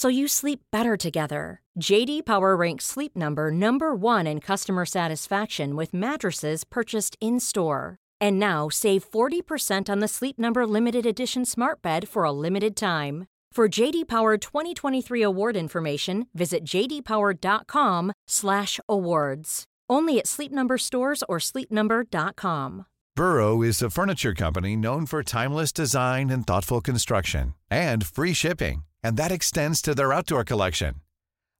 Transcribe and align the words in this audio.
so 0.00 0.08
you 0.08 0.26
sleep 0.26 0.60
better 0.72 0.96
together. 0.96 1.60
JD 1.78 2.24
Power 2.24 2.56
ranks 2.56 2.86
Sleep 2.86 3.14
Number 3.14 3.50
number 3.50 3.94
1 3.94 4.26
in 4.26 4.40
customer 4.40 4.86
satisfaction 4.86 5.76
with 5.76 5.92
mattresses 5.92 6.64
purchased 6.64 7.18
in-store. 7.20 7.98
And 8.18 8.38
now 8.38 8.70
save 8.70 9.04
40% 9.04 9.90
on 9.90 9.98
the 9.98 10.08
Sleep 10.08 10.38
Number 10.38 10.66
limited 10.66 11.04
edition 11.04 11.44
smart 11.44 11.82
bed 11.82 12.08
for 12.08 12.24
a 12.24 12.32
limited 12.32 12.76
time. 12.76 13.26
For 13.52 13.68
JD 13.68 14.08
Power 14.08 14.38
2023 14.38 15.22
award 15.22 15.54
information, 15.54 16.28
visit 16.32 16.64
jdpower.com/awards. 16.64 19.64
Only 19.90 20.18
at 20.18 20.26
Sleep 20.26 20.52
Number 20.52 20.78
stores 20.78 21.22
or 21.28 21.40
sleepnumber.com. 21.40 22.86
Burrow 23.16 23.60
is 23.60 23.82
a 23.82 23.90
furniture 23.90 24.32
company 24.32 24.76
known 24.76 25.04
for 25.04 25.22
timeless 25.22 25.72
design 25.72 26.30
and 26.30 26.46
thoughtful 26.46 26.80
construction 26.80 27.54
and 27.70 28.06
free 28.06 28.32
shipping, 28.32 28.84
and 29.02 29.16
that 29.16 29.32
extends 29.32 29.82
to 29.82 29.94
their 29.94 30.12
outdoor 30.12 30.44
collection. 30.44 30.94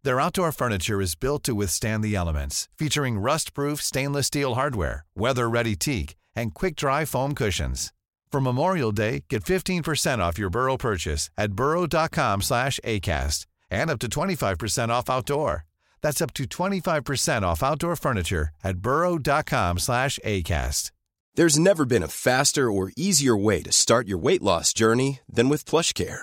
Their 0.03 0.21
outdoor 0.21 0.53
furniture 0.53 1.01
is 1.01 1.15
built 1.15 1.43
to 1.45 1.55
withstand 1.55 2.03
the 2.03 2.15
elements, 2.17 2.69
featuring 2.79 3.19
rust-proof 3.19 3.83
stainless 3.83 4.29
steel 4.29 4.55
hardware, 4.55 5.05
weather-ready 5.15 5.77
teak, 5.77 6.17
and 6.35 6.55
quick-dry 6.55 7.05
foam 7.05 7.35
cushions. 7.35 7.93
For 8.31 8.41
Memorial 8.41 8.93
Day, 8.93 9.25
get 9.29 9.45
15% 9.45 10.21
off 10.21 10.39
your 10.39 10.51
Burrow 10.51 10.77
purchase 10.77 11.31
at 11.37 11.53
burrow.com 11.53 12.43
slash 12.43 12.79
ACAST 12.85 13.47
and 13.71 13.91
up 13.91 13.99
to 13.99 14.09
25% 14.09 14.89
off 14.89 15.11
outdoor. 15.11 15.67
That's 16.01 16.23
up 16.23 16.33
to 16.35 16.45
25% 16.45 17.43
off 17.43 17.63
outdoor 17.63 17.97
furniture 17.97 18.51
at 18.65 18.79
burrow.com 18.79 19.79
slash 19.79 20.19
ACAST. 20.25 20.93
There's 21.35 21.59
never 21.59 21.85
been 21.85 22.03
a 22.03 22.09
faster 22.09 22.71
or 22.71 22.93
easier 22.97 23.37
way 23.37 23.63
to 23.63 23.73
start 23.73 24.09
your 24.09 24.19
weight 24.19 24.43
loss 24.43 24.73
journey 24.73 25.21
than 25.29 25.49
with 25.49 25.65
PlushCare. 25.65 26.23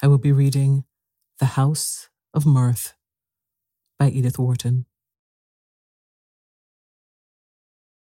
I 0.00 0.06
will 0.06 0.18
be 0.18 0.30
reading 0.30 0.84
The 1.40 1.46
House 1.46 2.08
of 2.32 2.46
Mirth 2.46 2.94
by 3.98 4.10
Edith 4.10 4.38
Wharton. 4.38 4.86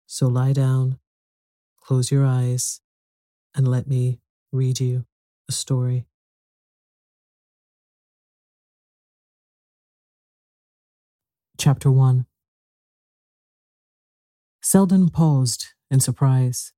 So 0.06 0.28
lie 0.28 0.54
down, 0.54 1.00
close 1.82 2.12
your 2.12 2.24
eyes, 2.24 2.82
and 3.56 3.68
let 3.68 3.88
me 3.88 4.20
read 4.52 4.80
you 4.80 5.06
a 5.50 5.52
story. 5.52 6.06
Chapter 11.58 11.90
1 11.90 12.28
Selden 14.62 15.10
paused 15.10 15.70
in 15.90 16.00
surprise. 16.00 16.74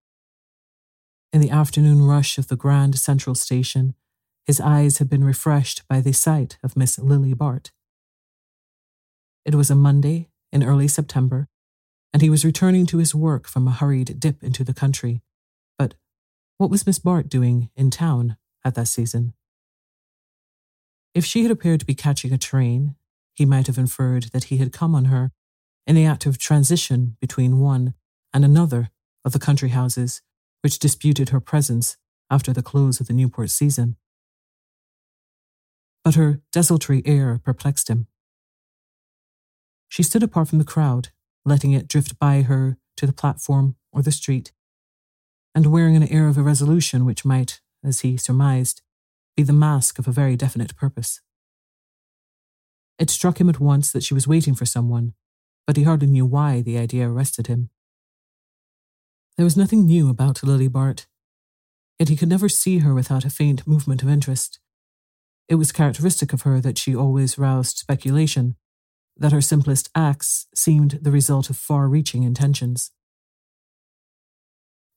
In 1.34 1.41
the 1.41 1.50
afternoon 1.50 2.03
rush 2.03 2.38
of 2.38 2.47
the 2.47 2.56
Grand 2.56 2.97
Central 2.97 3.36
Station, 3.36 3.96
his 4.49 4.59
eyes 4.59 4.97
had 4.97 5.07
been 5.07 5.23
refreshed 5.23 5.87
by 5.87 6.01
the 6.01 6.11
sight 6.11 6.57
of 6.63 6.75
Miss 6.75 6.97
Lily 6.97 7.35
Bart. 7.35 7.71
It 9.45 9.53
was 9.53 9.69
a 9.69 9.75
Monday 9.75 10.31
in 10.51 10.63
early 10.63 10.87
September, 10.87 11.47
and 12.11 12.23
he 12.23 12.31
was 12.31 12.43
returning 12.43 12.88
to 12.88 12.97
his 12.97 13.13
work 13.13 13.47
from 13.47 13.67
a 13.67 13.71
hurried 13.71 14.19
dip 14.19 14.43
into 14.43 14.63
the 14.63 14.73
country. 14.73 15.21
But 15.77 15.93
what 16.57 16.71
was 16.71 16.88
Miss 16.88 16.97
Bart 16.97 17.29
doing 17.29 17.69
in 17.75 17.91
town 17.91 18.38
at 18.65 18.73
that 18.73 18.88
season? 18.88 19.35
If 21.13 21.25
she 21.25 21.43
had 21.43 21.51
appeared 21.51 21.81
to 21.81 21.85
be 21.85 21.93
catching 21.93 22.33
a 22.33 22.39
train, 22.39 22.95
he 23.35 23.45
might 23.45 23.67
have 23.67 23.77
inferred 23.77 24.31
that 24.33 24.45
he 24.45 24.57
had 24.57 24.73
come 24.73 24.95
on 24.95 25.05
her 25.05 25.31
in 25.85 25.95
the 25.95 26.07
act 26.07 26.25
of 26.25 26.39
transition 26.39 27.17
between 27.21 27.59
one 27.59 27.94
and 28.33 28.44
another 28.44 28.89
of 29.24 29.31
the 29.31 29.38
country 29.38 29.69
houses 29.69 30.24
which 30.62 30.79
disputed 30.79 31.29
her 31.29 31.39
presence 31.39 31.97
after 32.31 32.51
the 32.51 32.63
close 32.63 33.00
of 33.00 33.06
the 33.06 33.13
Newport 33.13 33.51
season. 33.51 33.95
But 36.04 36.16
her 36.16 36.42
desultory 36.51 37.01
air 37.06 37.40
perplexed 37.44 37.90
him. 37.90 38.07
She 39.90 40.04
stood 40.04 40.24
apart 40.24 40.48
from 40.48 40.60
the 40.60 40.66
crowd, 40.66 41.10
letting 41.46 41.72
it 41.72 41.88
drift 41.88 42.19
by 42.19 42.44
her 42.44 42.78
to 42.98 43.07
the 43.07 43.13
platform 43.13 43.75
or 43.92 44.01
the 44.01 44.12
street, 44.12 44.51
and 45.56 45.66
wearing 45.68 45.96
an 45.96 46.07
air 46.07 46.28
of 46.28 46.38
irresolution 46.38 47.06
which 47.06 47.25
might, 47.25 47.60
as 47.84 48.01
he 48.01 48.18
surmised, 48.18 48.81
be 49.36 49.44
the 49.44 49.54
mask 49.54 50.00
of 50.00 50.07
a 50.07 50.12
very 50.12 50.36
definite 50.36 50.75
purpose. 50.75 51.22
It 53.00 53.10
struck 53.10 53.40
him 53.40 53.50
at 53.50 53.60
once 53.60 53.92
that 53.92 54.04
she 54.04 54.13
was 54.13 54.28
waiting 54.28 54.54
for 54.54 54.66
someone, 54.66 55.13
but 55.66 55.78
he 55.78 55.84
hardly 55.84 56.07
knew 56.07 56.25
why 56.25 56.62
the 56.62 56.78
idea 56.78 57.10
arrested 57.10 57.48
him. 57.48 57.69
There 59.38 59.46
was 59.46 59.56
nothing 59.56 59.86
new 59.86 60.10
about 60.10 60.44
Lily 60.44 60.68
Bart, 60.68 61.07
yet 61.98 62.10
he 62.10 62.18
could 62.18 62.28
never 62.28 62.50
see 62.50 62.80
her 62.80 62.94
without 62.94 63.24
a 63.24 63.30
faint 63.30 63.66
movement 63.66 64.04
of 64.04 64.10
interest. 64.10 64.60
It 65.50 65.56
was 65.56 65.72
characteristic 65.72 66.31
of 66.31 66.44
her 66.44 66.62
that 66.62 66.78
she 66.78 66.96
always 66.96 67.40
roused 67.40 67.78
speculation, 67.78 68.56
that 69.18 69.31
her 69.31 69.42
simplest 69.42 69.90
acts 69.96 70.46
seemed 70.54 71.00
the 71.01 71.12
result 71.12 71.50
of 71.50 71.57
far 71.57 71.90
reaching 71.90 72.22
intentions. 72.22 72.92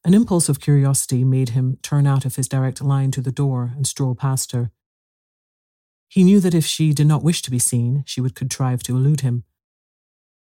An 0.04 0.12
impulse 0.12 0.50
of 0.50 0.60
curiosity 0.60 1.24
made 1.24 1.50
him 1.50 1.78
turn 1.82 2.06
out 2.06 2.26
of 2.26 2.36
his 2.36 2.48
direct 2.48 2.82
line 2.82 3.10
to 3.12 3.22
the 3.22 3.32
door 3.32 3.72
and 3.74 3.86
stroll 3.86 4.14
past 4.14 4.52
her. 4.52 4.70
He 6.08 6.22
knew 6.22 6.38
that 6.40 6.54
if 6.54 6.66
she 6.66 6.92
did 6.92 7.06
not 7.06 7.24
wish 7.24 7.40
to 7.42 7.50
be 7.50 7.58
seen, 7.58 8.04
she 8.06 8.20
would 8.20 8.34
contrive 8.34 8.82
to 8.82 8.96
elude 8.96 9.22
him, 9.22 9.44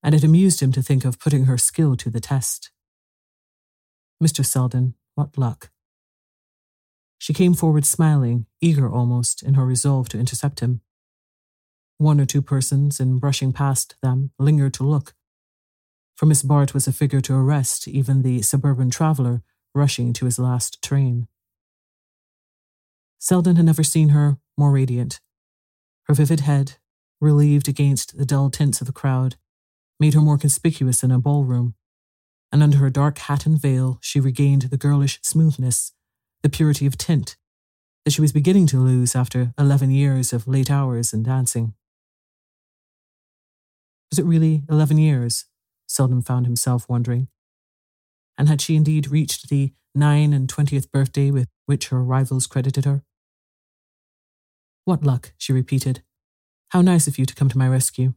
and 0.03 0.13
it 0.13 0.23
amused 0.23 0.61
him 0.61 0.71
to 0.73 0.83
think 0.83 1.03
of 1.03 1.19
putting 1.19 1.45
her 1.45 1.57
skill 1.57 1.95
to 1.95 2.11
the 2.11 2.19
test. 2.19 2.69
Mr. 4.21 4.45
Selden, 4.45 4.93
what 5.15 5.35
luck. 5.35 5.71
She 7.17 7.33
came 7.33 7.53
forward 7.53 7.85
smiling, 7.85 8.45
eager 8.61 8.89
almost, 8.89 9.41
in 9.41 9.55
her 9.55 9.65
resolve 9.65 10.09
to 10.09 10.19
intercept 10.19 10.59
him. 10.59 10.81
One 11.97 12.19
or 12.19 12.25
two 12.25 12.41
persons, 12.41 12.99
in 12.99 13.19
brushing 13.19 13.53
past 13.53 13.95
them, 14.01 14.31
lingered 14.37 14.73
to 14.75 14.83
look, 14.83 15.15
for 16.15 16.25
Miss 16.25 16.43
Bart 16.43 16.73
was 16.73 16.87
a 16.87 16.93
figure 16.93 17.21
to 17.21 17.35
arrest 17.35 17.87
even 17.87 18.21
the 18.21 18.41
suburban 18.41 18.89
traveller 18.89 19.43
rushing 19.73 20.13
to 20.13 20.25
his 20.25 20.39
last 20.39 20.81
train. 20.81 21.27
Selden 23.19 23.57
had 23.57 23.65
never 23.65 23.83
seen 23.83 24.09
her 24.09 24.37
more 24.57 24.71
radiant. 24.71 25.19
Her 26.03 26.13
vivid 26.13 26.41
head, 26.41 26.77
relieved 27.19 27.67
against 27.67 28.17
the 28.17 28.25
dull 28.25 28.49
tints 28.49 28.79
of 28.79 28.87
the 28.87 28.93
crowd, 28.93 29.35
made 29.99 30.13
her 30.13 30.21
more 30.21 30.37
conspicuous 30.37 31.03
in 31.03 31.11
a 31.11 31.19
ballroom, 31.19 31.75
and 32.51 32.63
under 32.63 32.77
her 32.77 32.89
dark 32.89 33.17
hat 33.17 33.45
and 33.45 33.59
veil 33.59 33.97
she 34.01 34.19
regained 34.19 34.63
the 34.63 34.77
girlish 34.77 35.19
smoothness, 35.21 35.91
the 36.45 36.49
purity 36.49 36.85
of 36.85 36.95
tint 36.95 37.37
that 38.03 38.11
she 38.11 38.21
was 38.21 38.31
beginning 38.31 38.67
to 38.67 38.77
lose 38.77 39.15
after 39.15 39.51
eleven 39.57 39.89
years 39.89 40.31
of 40.31 40.47
late 40.47 40.69
hours 40.69 41.11
and 41.11 41.25
dancing. 41.25 41.73
Was 44.11 44.19
it 44.19 44.25
really 44.25 44.61
eleven 44.69 44.99
years? 44.99 45.45
Selden 45.87 46.21
found 46.21 46.45
himself 46.45 46.87
wondering. 46.87 47.29
And 48.37 48.47
had 48.47 48.61
she 48.61 48.75
indeed 48.75 49.09
reached 49.09 49.49
the 49.49 49.73
nine 49.95 50.33
and 50.33 50.47
twentieth 50.47 50.91
birthday 50.91 51.31
with 51.31 51.47
which 51.65 51.87
her 51.87 52.03
rivals 52.03 52.45
credited 52.45 52.85
her? 52.85 53.03
What 54.83 55.03
luck, 55.03 55.33
she 55.39 55.51
repeated. 55.51 56.03
How 56.69 56.83
nice 56.83 57.07
of 57.07 57.17
you 57.17 57.25
to 57.25 57.33
come 57.33 57.49
to 57.49 57.57
my 57.57 57.67
rescue. 57.67 58.13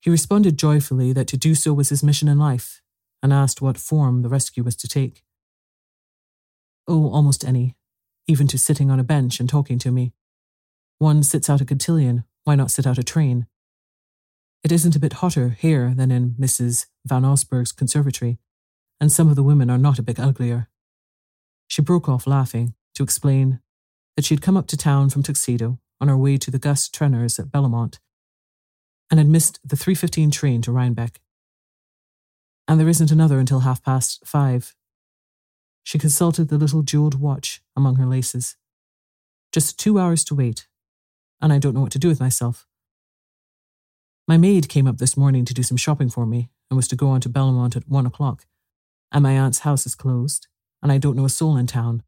He 0.00 0.08
responded 0.08 0.58
joyfully 0.58 1.12
that 1.12 1.28
to 1.28 1.36
do 1.36 1.54
so 1.54 1.74
was 1.74 1.90
his 1.90 2.02
mission 2.02 2.28
in 2.28 2.38
life, 2.38 2.80
and 3.22 3.30
asked 3.30 3.60
what 3.60 3.76
form 3.76 4.22
the 4.22 4.30
rescue 4.30 4.64
was 4.64 4.76
to 4.76 4.88
take. 4.88 5.22
Oh, 6.88 7.10
almost 7.10 7.44
any, 7.44 7.76
even 8.26 8.46
to 8.48 8.58
sitting 8.58 8.90
on 8.90 9.00
a 9.00 9.04
bench 9.04 9.40
and 9.40 9.48
talking 9.48 9.78
to 9.80 9.90
me. 9.90 10.12
One 10.98 11.22
sits 11.22 11.48
out 11.48 11.60
a 11.60 11.64
cotillion, 11.64 12.24
why 12.44 12.54
not 12.54 12.70
sit 12.70 12.86
out 12.86 12.98
a 12.98 13.02
train? 13.02 13.46
It 14.62 14.72
isn't 14.72 14.96
a 14.96 15.00
bit 15.00 15.14
hotter 15.14 15.50
here 15.50 15.92
than 15.94 16.10
in 16.10 16.34
Mrs. 16.38 16.86
Van 17.04 17.24
Osburgh's 17.24 17.72
conservatory, 17.72 18.38
and 19.00 19.10
some 19.10 19.28
of 19.28 19.36
the 19.36 19.42
women 19.42 19.70
are 19.70 19.78
not 19.78 19.98
a 19.98 20.02
bit 20.02 20.20
uglier. 20.20 20.68
She 21.66 21.82
broke 21.82 22.08
off 22.08 22.26
laughing 22.26 22.74
to 22.94 23.02
explain 23.02 23.60
that 24.16 24.24
she 24.24 24.34
had 24.34 24.42
come 24.42 24.56
up 24.56 24.66
to 24.68 24.76
town 24.76 25.10
from 25.10 25.22
Tuxedo 25.22 25.80
on 26.00 26.08
her 26.08 26.16
way 26.16 26.36
to 26.36 26.50
the 26.50 26.58
Gus 26.58 26.88
Trenors 26.88 27.38
at 27.38 27.46
Bellomont 27.46 27.98
and 29.10 29.18
had 29.18 29.28
missed 29.28 29.58
the 29.64 29.76
3.15 29.76 30.32
train 30.32 30.62
to 30.62 30.72
Rhinebeck. 30.72 31.20
And 32.68 32.78
there 32.78 32.88
isn't 32.88 33.10
another 33.10 33.38
until 33.38 33.60
half 33.60 33.82
past 33.82 34.22
five. 34.24 34.74
She 35.82 35.98
consulted 35.98 36.48
the 36.48 36.58
little 36.58 36.82
jeweled 36.82 37.20
watch 37.20 37.62
among 37.76 37.96
her 37.96 38.06
laces. 38.06 38.56
Just 39.52 39.78
two 39.78 39.98
hours 39.98 40.24
to 40.24 40.34
wait, 40.34 40.68
and 41.40 41.52
I 41.52 41.58
don't 41.58 41.74
know 41.74 41.80
what 41.80 41.92
to 41.92 41.98
do 41.98 42.08
with 42.08 42.20
myself. 42.20 42.66
My 44.28 44.36
maid 44.36 44.68
came 44.68 44.86
up 44.86 44.98
this 44.98 45.16
morning 45.16 45.44
to 45.44 45.54
do 45.54 45.62
some 45.62 45.76
shopping 45.76 46.08
for 46.08 46.24
me 46.24 46.50
and 46.70 46.76
was 46.76 46.88
to 46.88 46.96
go 46.96 47.08
on 47.08 47.20
to 47.22 47.28
Bellomont 47.28 47.76
at 47.76 47.88
one 47.88 48.06
o'clock, 48.06 48.46
and 49.10 49.22
my 49.22 49.32
aunt's 49.32 49.60
house 49.60 49.84
is 49.84 49.94
closed, 49.94 50.46
and 50.82 50.92
I 50.92 50.98
don't 50.98 51.16
know 51.16 51.24
a 51.24 51.30
soul 51.30 51.56
in 51.56 51.66
town. 51.66 52.02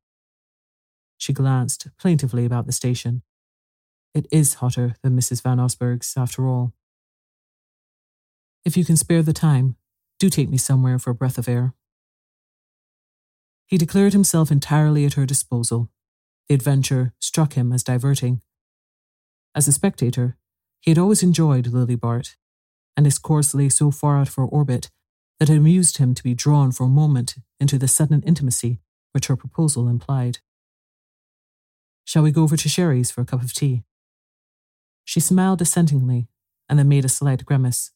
She 1.19 1.33
glanced 1.33 1.89
plaintively 1.99 2.45
about 2.45 2.67
the 2.67 2.73
station. 2.73 3.23
It 4.15 4.27
is 4.31 4.55
hotter 4.55 4.95
than 5.03 5.17
Mrs. 5.19 5.43
Van 5.43 5.59
Osburgh's, 5.59 6.15
after 6.17 6.47
all. 6.47 6.73
If 8.65 8.77
you 8.77 8.85
can 8.85 8.97
spare 8.97 9.23
the 9.23 9.33
time, 9.33 9.77
do 10.19 10.31
take 10.31 10.49
me 10.49 10.57
somewhere 10.57 10.99
for 10.99 11.11
a 11.11 11.15
breath 11.15 11.37
of 11.37 11.49
air. 11.49 11.75
He 13.75 13.79
declared 13.79 14.13
himself 14.13 14.53
entirely 14.53 15.05
at 15.05 15.15
her 15.15 15.27
disposal. 15.27 15.91
The 16.49 16.55
adventure 16.55 17.13
struck 17.19 17.55
him 17.55 17.73
as 17.73 17.83
diverting. 17.83 18.41
As 19.53 19.67
a 19.67 19.73
spectator, 19.73 20.37
he 20.81 20.93
had 20.93 20.99
always 20.99 21.25
enjoyed 21.25 21.67
Lily 21.67 21.97
Bart, 21.97 22.37
and 22.97 23.05
his 23.05 23.19
course 23.19 23.53
lay 23.53 23.69
so 23.69 23.91
far 23.91 24.17
out 24.17 24.29
of 24.29 24.37
her 24.37 24.45
orbit 24.45 24.93
that 25.41 25.51
it 25.51 25.57
amused 25.57 25.99
him 25.99 26.15
to 26.15 26.23
be 26.23 26.35
drawn 26.35 26.71
for 26.71 26.85
a 26.85 26.89
moment 26.89 27.35
into 27.59 27.77
the 27.77 27.89
sudden 27.89 28.23
intimacy 28.23 28.79
which 29.11 29.27
her 29.27 29.35
proposal 29.35 29.89
implied. 29.89 30.39
Shall 32.05 32.23
we 32.23 32.31
go 32.31 32.45
over 32.45 32.57
to 32.57 32.69
Sherry's 32.69 33.11
for 33.11 33.23
a 33.23 33.27
cup 33.27 33.43
of 33.43 33.53
tea? 33.53 33.83
She 35.05 35.19
smiled 35.19 35.61
assentingly 35.61 36.29
and 36.69 36.79
then 36.79 36.89
made 36.89 37.05
a 37.05 37.09
slight 37.09 37.45
grimace. 37.45 37.91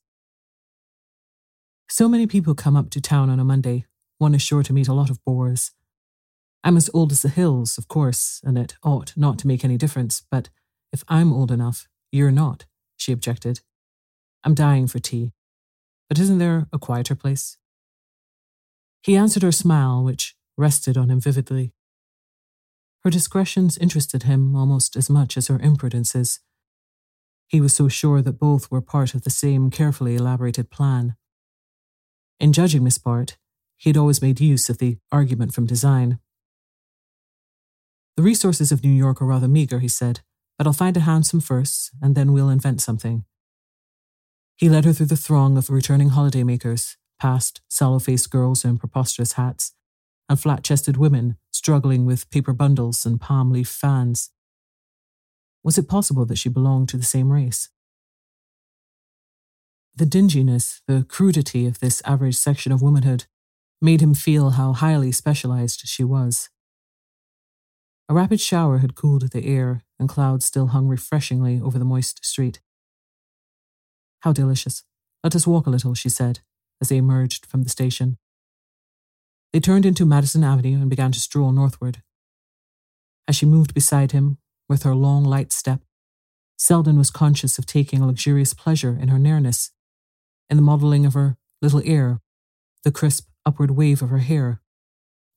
So 1.89 2.09
many 2.09 2.27
people 2.27 2.57
come 2.57 2.75
up 2.75 2.91
to 2.91 3.01
town 3.01 3.31
on 3.31 3.39
a 3.39 3.45
Monday, 3.45 3.87
one 4.19 4.35
is 4.35 4.43
sure 4.43 4.63
to 4.63 4.73
meet 4.73 4.89
a 4.89 4.93
lot 4.93 5.11
of 5.11 5.25
bores. 5.25 5.73
I'm 6.63 6.77
as 6.77 6.91
old 6.93 7.13
as 7.13 7.23
the 7.23 7.29
hills, 7.29 7.79
of 7.79 7.89
course, 7.89 8.41
and 8.45 8.59
it 8.59 8.75
ought 8.83 9.13
not 9.17 9.39
to 9.39 9.47
make 9.47 9.65
any 9.65 9.77
difference, 9.77 10.23
but 10.31 10.51
if 10.93 11.05
I'm 11.09 11.33
old 11.33 11.51
enough, 11.51 11.89
you're 12.11 12.33
not, 12.33 12.67
she 12.97 13.13
objected. 13.13 13.61
I'm 14.45 14.55
dying 14.55 14.87
for 14.87 14.99
tea. 14.99 15.33
But 16.09 16.19
isn't 16.19 16.39
there 16.39 16.67
a 16.73 16.79
quieter 16.79 17.15
place? 17.15 17.59
He 19.03 19.17
answered 19.17 19.43
her 19.43 19.53
smile, 19.53 20.03
which 20.03 20.37
rested 20.57 20.97
on 20.97 21.11
him 21.11 21.21
vividly. 21.21 21.73
Her 23.05 23.11
discretions 23.11 23.79
interested 23.79 24.25
him 24.25 24.57
almost 24.57 24.97
as 24.97 25.09
much 25.09 25.37
as 25.37 25.47
her 25.47 25.59
imprudences. 25.59 26.41
He 27.47 27.61
was 27.61 27.75
so 27.75 27.89
sure 27.89 28.21
that 28.23 28.39
both 28.39 28.71
were 28.71 28.81
part 28.81 29.15
of 29.15 29.23
the 29.23 29.31
same 29.31 29.71
carefully 29.71 30.17
elaborated 30.17 30.71
plan. 30.71 31.15
In 32.41 32.53
judging 32.53 32.85
Miss 32.85 32.99
Bart, 32.99 33.39
he 33.79 33.89
had 33.89 33.97
always 33.97 34.21
made 34.21 34.41
use 34.41 34.69
of 34.69 34.79
the 34.79 34.99
argument 35.11 35.55
from 35.55 35.65
design. 35.65 36.19
The 38.17 38.23
resources 38.23 38.73
of 38.73 38.83
New 38.83 38.91
York 38.91 39.23
are 39.23 39.27
rather 39.27 39.47
meager, 39.49 39.79
he 39.79 39.89
said, 39.89 40.21
but 40.59 40.67
I'll 40.67 40.73
find 40.73 40.97
a 40.97 41.01
hansom 41.01 41.41
first, 41.41 41.93
and 42.03 42.17
then 42.17 42.33
we'll 42.33 42.51
invent 42.51 42.83
something. 42.83 43.25
He 44.57 44.69
led 44.69 44.85
her 44.85 44.93
through 44.93 45.07
the 45.07 45.17
throng 45.17 45.57
of 45.57 45.71
returning 45.71 46.11
holidaymakers, 46.11 46.97
past 47.21 47.61
sallow 47.69 48.01
faced 48.01 48.29
girls 48.31 48.65
in 48.65 48.77
preposterous 48.77 49.35
hats, 49.35 49.73
and 50.29 50.39
flat 50.39 50.65
chested 50.65 50.97
women 50.97 51.37
struggling 51.53 52.05
with 52.05 52.29
paper 52.31 52.53
bundles 52.53 53.07
and 53.07 53.21
palm 53.21 53.53
leaf 53.53 53.69
fans. 53.69 54.31
Was 55.63 55.79
it 55.79 55.89
possible 55.89 56.25
that 56.27 56.39
she 56.39 56.49
belonged 56.49 56.89
to 56.89 56.97
the 56.97 57.05
same 57.05 57.33
race? 57.33 57.69
The 59.95 60.07
dinginess, 60.07 60.81
the 60.89 61.05
crudity 61.09 61.67
of 61.67 61.79
this 61.79 62.03
average 62.05 62.37
section 62.37 62.73
of 62.73 62.83
womanhood 62.83 63.27
made 63.81 64.01
him 64.01 64.15
feel 64.15 64.51
how 64.51 64.73
highly 64.73 65.13
specialized 65.13 65.83
she 65.87 66.05
was. 66.05 66.51
A 68.09 68.15
rapid 68.15 68.41
shower 68.41 68.79
had 68.79 68.95
cooled 68.95 69.31
the 69.31 69.45
air, 69.45 69.85
and 69.99 70.09
clouds 70.09 70.47
still 70.47 70.69
hung 70.69 70.89
refreshingly 70.89 71.61
over 71.61 71.79
the 71.79 71.85
moist 71.85 72.25
street. 72.25 72.61
How 74.21 74.33
delicious. 74.33 74.85
Let 75.23 75.37
us 75.37 75.47
walk 75.47 75.67
a 75.67 75.71
little, 75.71 75.95
she 75.95 76.09
said, 76.09 76.41
as 76.81 76.89
they 76.89 76.97
emerged 76.97 77.47
from 77.47 77.63
the 77.63 77.69
station. 77.69 78.17
They 79.53 79.61
turned 79.61 79.87
into 79.87 80.07
Madison 80.07 80.45
Avenue 80.45 80.81
and 80.81 80.91
began 80.91 81.13
to 81.13 81.21
stroll 81.21 81.53
northward. 81.53 82.03
As 83.27 83.37
she 83.37 83.47
moved 83.47 83.75
beside 83.75 84.13
him, 84.13 84.39
with 84.69 84.83
her 84.83 84.95
long, 84.95 85.25
light 85.25 85.53
step, 85.53 85.81
Selden 86.57 86.99
was 86.99 87.11
conscious 87.11 87.59
of 87.59 87.67
taking 87.67 88.01
a 88.01 88.07
luxurious 88.07 88.53
pleasure 88.53 88.99
in 89.01 89.09
her 89.09 89.19
nearness 89.19 89.71
in 90.51 90.57
the 90.57 90.63
modelling 90.63 91.05
of 91.07 91.15
her 91.15 91.37
little 91.61 91.83
ear, 91.85 92.21
the 92.85 92.91
crisp 92.91 93.28
upward 93.45 93.73
wave 93.73 94.03
of 94.03 94.11
her 94.11 94.19
hair. 94.19 94.61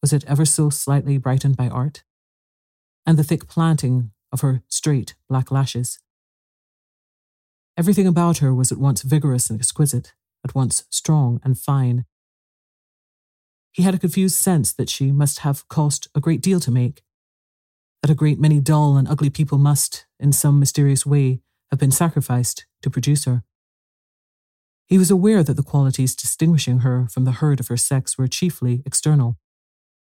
Was 0.02 0.14
it 0.14 0.26
ever 0.28 0.46
so 0.46 0.70
slightly 0.70 1.18
brightened 1.18 1.58
by 1.58 1.70
art? 1.70 2.04
And 3.06 3.18
the 3.18 3.24
thick 3.24 3.48
planting 3.48 4.12
of 4.32 4.42
her 4.42 4.64
straight 4.68 5.16
black 5.30 5.52
lashes. 5.52 6.00
Everything 7.78 8.08
about 8.08 8.40
her 8.40 8.54
was 8.54 8.72
at 8.72 8.78
once 8.78 9.02
vigorous 9.02 9.50
and 9.50 9.60
exquisite, 9.60 10.14
at 10.44 10.56
once 10.56 10.86
strong 10.90 11.40
and 11.44 11.58
fine. 11.58 12.06
He 13.72 13.84
had 13.84 13.96
a 13.96 14.00
confused 14.00 14.36
sense 14.36 14.74
that 14.74 14.90
she 14.90 15.12
must 15.12 15.40
have 15.40 15.68
cost 15.70 16.08
a 16.14 16.20
great 16.20 16.42
deal 16.42 16.60
to 16.60 16.72
make, 16.72 17.04
that 18.02 18.12
a 18.12 18.16
great 18.16 18.40
many 18.40 18.60
dull 18.60 18.98
and 18.98 19.08
ugly 19.08 19.30
people 19.30 19.58
must, 19.58 20.06
in 20.20 20.32
some 20.32 20.60
mysterious 20.60 21.06
way, 21.06 21.42
have 21.70 21.80
been 21.80 21.92
sacrificed 21.92 22.66
to 22.82 22.90
produce 22.90 23.26
her. 23.26 23.44
He 24.92 24.98
was 24.98 25.10
aware 25.10 25.42
that 25.42 25.54
the 25.54 25.64
qualities 25.64 26.18
distinguishing 26.18 26.80
her 26.80 27.08
from 27.10 27.24
the 27.24 27.32
herd 27.32 27.62
of 27.62 27.70
her 27.70 27.78
sex 27.78 28.18
were 28.18 28.28
chiefly 28.28 28.84
external, 28.86 29.38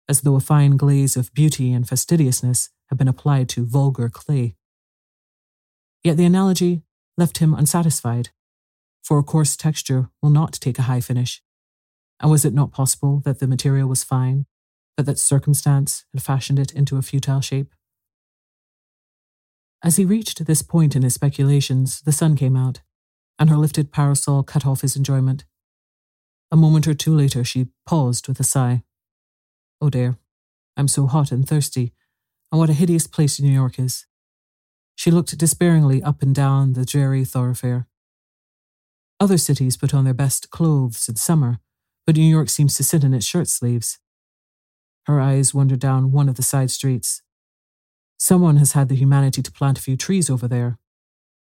as 0.07 0.21
though 0.21 0.38
a 0.38 0.39
fine 0.39 0.77
glaze 0.77 1.17
of 1.17 1.33
beauty 1.33 1.74
and 1.74 1.86
fastidiousness 1.86 2.69
had 2.88 2.98
been 2.98 3.09
applied 3.09 3.50
to 3.50 3.65
vulgar 3.65 4.07
clay. 4.07 4.55
Yet 6.01 6.15
the 6.15 6.24
analogy 6.24 6.83
left 7.17 7.39
him 7.39 7.53
unsatisfied, 7.53 8.29
for 9.03 9.19
a 9.19 9.24
coarse 9.24 9.57
texture 9.57 10.12
will 10.21 10.29
not 10.29 10.53
take 10.53 10.79
a 10.79 10.83
high 10.83 11.01
finish, 11.01 11.43
And 12.21 12.31
was 12.31 12.45
it 12.45 12.53
not 12.53 12.71
possible 12.71 13.21
that 13.25 13.39
the 13.39 13.48
material 13.48 13.89
was 13.89 14.05
fine, 14.05 14.45
but 14.95 15.05
that 15.07 15.19
circumstance 15.19 16.05
had 16.13 16.24
fashioned 16.24 16.57
it 16.57 16.71
into 16.71 16.95
a 16.95 17.01
futile 17.01 17.41
shape? 17.41 17.75
As 19.83 19.98
he 19.98 20.05
reached 20.05 20.45
this 20.45 20.62
point 20.62 20.95
in 20.95 21.01
his 21.01 21.15
speculations, 21.15 22.00
the 22.00 22.13
sun 22.13 22.38
came 22.38 22.55
out, 22.55 22.79
and 23.39 23.50
her 23.50 23.58
lifted 23.58 23.91
parasol 23.91 24.43
cut 24.43 24.65
off 24.65 24.81
his 24.81 24.96
enjoyment. 24.96 25.46
A 26.51 26.58
moment 26.58 26.88
or 26.88 26.93
two 26.93 27.15
later, 27.15 27.43
she 27.43 27.69
paused 27.86 28.27
with 28.27 28.39
a 28.39 28.43
sigh. 28.43 28.84
Oh 29.81 29.89
dear, 29.89 30.17
I'm 30.75 30.89
so 30.89 31.08
hot 31.08 31.31
and 31.31 31.48
thirsty, 31.48 31.93
and 32.51 32.60
what 32.60 32.69
a 32.69 32.74
hideous 32.74 33.08
place 33.08 33.39
New 33.39 33.51
York 33.51 33.79
is. 33.79 34.05
She 34.96 35.12
looked 35.12 35.38
despairingly 35.38 36.03
up 36.03 36.22
and 36.22 36.36
down 36.36 36.74
the 36.74 36.84
dreary 36.84 37.24
thoroughfare. 37.24 37.88
Other 39.19 39.38
cities 39.38 39.77
put 39.77 39.93
on 39.93 40.03
their 40.03 40.13
best 40.13 40.50
clothes 40.50 41.08
in 41.08 41.15
summer, 41.15 41.60
but 42.05 42.17
New 42.17 42.24
York 42.24 42.50
seems 42.50 42.75
to 42.75 42.84
sit 42.84 43.03
in 43.03 43.13
its 43.13 43.25
shirt 43.25 43.48
sleeves. 43.48 44.00
Her 45.05 45.22
eyes 45.22 45.53
wandered 45.53 45.79
down 45.79 46.12
one 46.12 46.27
of 46.27 46.36
the 46.36 46.43
side 46.43 46.72
streets. 46.72 47.22
Someone 48.19 48.58
has 48.58 48.74
had 48.74 48.89
the 48.89 48.96
humanity 48.96 49.41
to 49.41 49.51
plant 49.51 49.79
a 49.79 49.81
few 49.81 49.96
trees 49.96 50.29
over 50.29 50.48
there. 50.48 50.77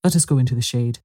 Let 0.03 0.15
us 0.15 0.25
go 0.25 0.37
into 0.37 0.55
the 0.55 0.61
shade. 0.61 0.99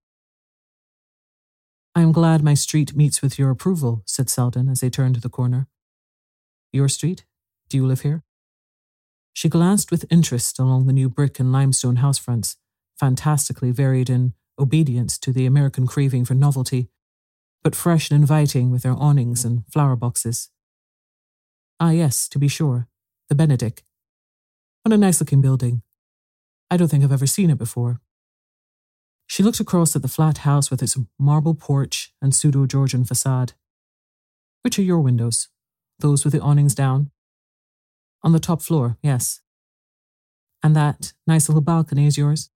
I 1.94 2.02
am 2.02 2.12
glad 2.12 2.42
my 2.42 2.54
street 2.54 2.94
meets 2.94 3.22
with 3.22 3.38
your 3.38 3.50
approval, 3.50 4.02
said 4.06 4.30
Selden 4.30 4.68
as 4.68 4.80
they 4.80 4.90
turned 4.90 5.16
the 5.16 5.28
corner. 5.28 5.66
Your 6.72 6.88
street? 6.88 7.24
Do 7.68 7.76
you 7.76 7.86
live 7.86 8.02
here? 8.02 8.22
She 9.32 9.48
glanced 9.48 9.90
with 9.90 10.04
interest 10.10 10.58
along 10.58 10.86
the 10.86 10.92
new 10.92 11.08
brick 11.08 11.38
and 11.38 11.52
limestone 11.52 11.96
house 11.96 12.18
fronts, 12.18 12.56
fantastically 12.98 13.70
varied 13.70 14.10
in 14.10 14.34
obedience 14.58 15.18
to 15.18 15.32
the 15.32 15.46
American 15.46 15.86
craving 15.86 16.24
for 16.24 16.34
novelty, 16.34 16.88
but 17.62 17.76
fresh 17.76 18.10
and 18.10 18.20
inviting 18.20 18.70
with 18.70 18.82
their 18.82 18.94
awnings 18.94 19.44
and 19.44 19.64
flower 19.72 19.96
boxes. 19.96 20.50
Ah, 21.80 21.90
yes, 21.90 22.28
to 22.28 22.38
be 22.38 22.48
sure, 22.48 22.88
the 23.28 23.34
Benedick. 23.34 23.82
What 24.82 24.92
a 24.92 24.98
nice 24.98 25.20
looking 25.20 25.40
building. 25.40 25.82
I 26.70 26.76
don't 26.76 26.88
think 26.88 27.04
I've 27.04 27.12
ever 27.12 27.26
seen 27.26 27.50
it 27.50 27.58
before. 27.58 28.00
She 29.28 29.42
looked 29.42 29.60
across 29.60 29.94
at 29.94 30.00
the 30.00 30.08
flat 30.08 30.38
house 30.38 30.70
with 30.70 30.82
its 30.82 30.96
marble 31.18 31.54
porch 31.54 32.12
and 32.20 32.34
pseudo 32.34 32.66
Georgian 32.66 33.04
facade. 33.04 33.52
Which 34.62 34.78
are 34.78 34.82
your 34.82 35.00
windows? 35.00 35.48
Those 35.98 36.24
with 36.24 36.32
the 36.32 36.40
awnings 36.40 36.74
down? 36.74 37.10
On 38.22 38.32
the 38.32 38.40
top 38.40 38.62
floor, 38.62 38.96
yes. 39.02 39.42
And 40.62 40.74
that 40.74 41.12
nice 41.26 41.48
little 41.48 41.60
balcony 41.60 42.06
is 42.06 42.16
yours? 42.16 42.50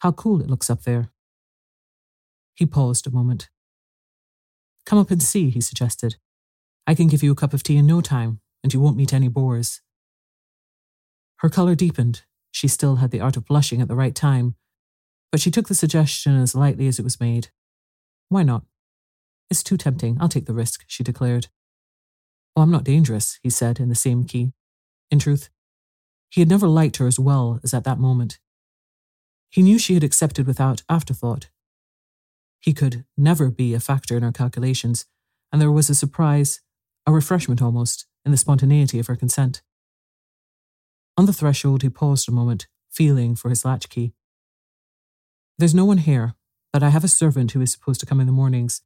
How 0.00 0.10
cool 0.10 0.42
it 0.42 0.50
looks 0.50 0.68
up 0.68 0.82
there. 0.82 1.10
He 2.54 2.66
paused 2.66 3.06
a 3.06 3.10
moment. 3.10 3.48
Come 4.84 4.98
up 4.98 5.12
and 5.12 5.22
see, 5.22 5.48
he 5.48 5.60
suggested. 5.60 6.16
I 6.88 6.94
can 6.94 7.06
give 7.06 7.22
you 7.22 7.32
a 7.32 7.36
cup 7.36 7.54
of 7.54 7.62
tea 7.62 7.76
in 7.76 7.86
no 7.86 8.00
time, 8.00 8.40
and 8.62 8.74
you 8.74 8.80
won't 8.80 8.96
meet 8.96 9.14
any 9.14 9.28
bores. 9.28 9.80
Her 11.36 11.48
colour 11.48 11.74
deepened. 11.74 12.22
She 12.50 12.68
still 12.68 12.96
had 12.96 13.12
the 13.12 13.20
art 13.20 13.36
of 13.36 13.46
blushing 13.46 13.80
at 13.80 13.88
the 13.88 13.96
right 13.96 14.14
time, 14.14 14.56
but 15.34 15.40
she 15.40 15.50
took 15.50 15.66
the 15.66 15.74
suggestion 15.74 16.40
as 16.40 16.54
lightly 16.54 16.86
as 16.86 17.00
it 17.00 17.02
was 17.02 17.18
made. 17.18 17.48
Why 18.28 18.44
not? 18.44 18.62
It's 19.50 19.64
too 19.64 19.76
tempting. 19.76 20.16
I'll 20.20 20.28
take 20.28 20.46
the 20.46 20.54
risk, 20.54 20.84
she 20.86 21.02
declared. 21.02 21.48
Oh, 22.54 22.62
I'm 22.62 22.70
not 22.70 22.84
dangerous, 22.84 23.40
he 23.42 23.50
said 23.50 23.80
in 23.80 23.88
the 23.88 23.96
same 23.96 24.22
key. 24.22 24.52
In 25.10 25.18
truth, 25.18 25.50
he 26.30 26.40
had 26.40 26.48
never 26.48 26.68
liked 26.68 26.98
her 26.98 27.08
as 27.08 27.18
well 27.18 27.58
as 27.64 27.74
at 27.74 27.82
that 27.82 27.98
moment. 27.98 28.38
He 29.50 29.60
knew 29.60 29.76
she 29.76 29.94
had 29.94 30.04
accepted 30.04 30.46
without 30.46 30.84
afterthought. 30.88 31.48
He 32.60 32.72
could 32.72 33.04
never 33.16 33.50
be 33.50 33.74
a 33.74 33.80
factor 33.80 34.16
in 34.16 34.22
her 34.22 34.30
calculations, 34.30 35.04
and 35.50 35.60
there 35.60 35.72
was 35.72 35.90
a 35.90 35.96
surprise, 35.96 36.60
a 37.08 37.12
refreshment 37.12 37.60
almost, 37.60 38.06
in 38.24 38.30
the 38.30 38.38
spontaneity 38.38 39.00
of 39.00 39.08
her 39.08 39.16
consent. 39.16 39.62
On 41.16 41.26
the 41.26 41.32
threshold, 41.32 41.82
he 41.82 41.88
paused 41.88 42.28
a 42.28 42.30
moment, 42.30 42.68
feeling 42.88 43.34
for 43.34 43.48
his 43.48 43.64
latchkey. 43.64 44.14
There's 45.58 45.74
no 45.74 45.84
one 45.84 45.98
here, 45.98 46.34
but 46.72 46.82
I 46.82 46.88
have 46.88 47.04
a 47.04 47.08
servant 47.08 47.52
who 47.52 47.60
is 47.60 47.72
supposed 47.72 48.00
to 48.00 48.06
come 48.06 48.20
in 48.20 48.26
the 48.26 48.32
mornings, 48.32 48.82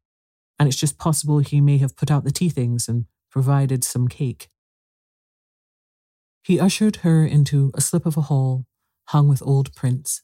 and 0.59 0.69
it's 0.69 0.77
just 0.77 0.99
possible 0.99 1.39
he 1.39 1.61
may 1.61 1.79
have 1.79 1.97
put 1.97 2.11
out 2.11 2.25
the 2.25 2.31
tea 2.31 2.51
things 2.51 2.89
and 2.89 3.07
provided 3.31 3.85
some 3.85 4.09
cake. 4.09 4.49
He 6.43 6.61
ushered 6.61 6.97
her 6.97 7.25
into 7.25 7.71
a 7.75 7.81
slip 7.81 8.07
of 8.07 8.17
a 8.17 8.23
hall 8.23 8.67
hung 9.09 9.29
with 9.29 9.43
old 9.43 9.75
prints. 9.75 10.23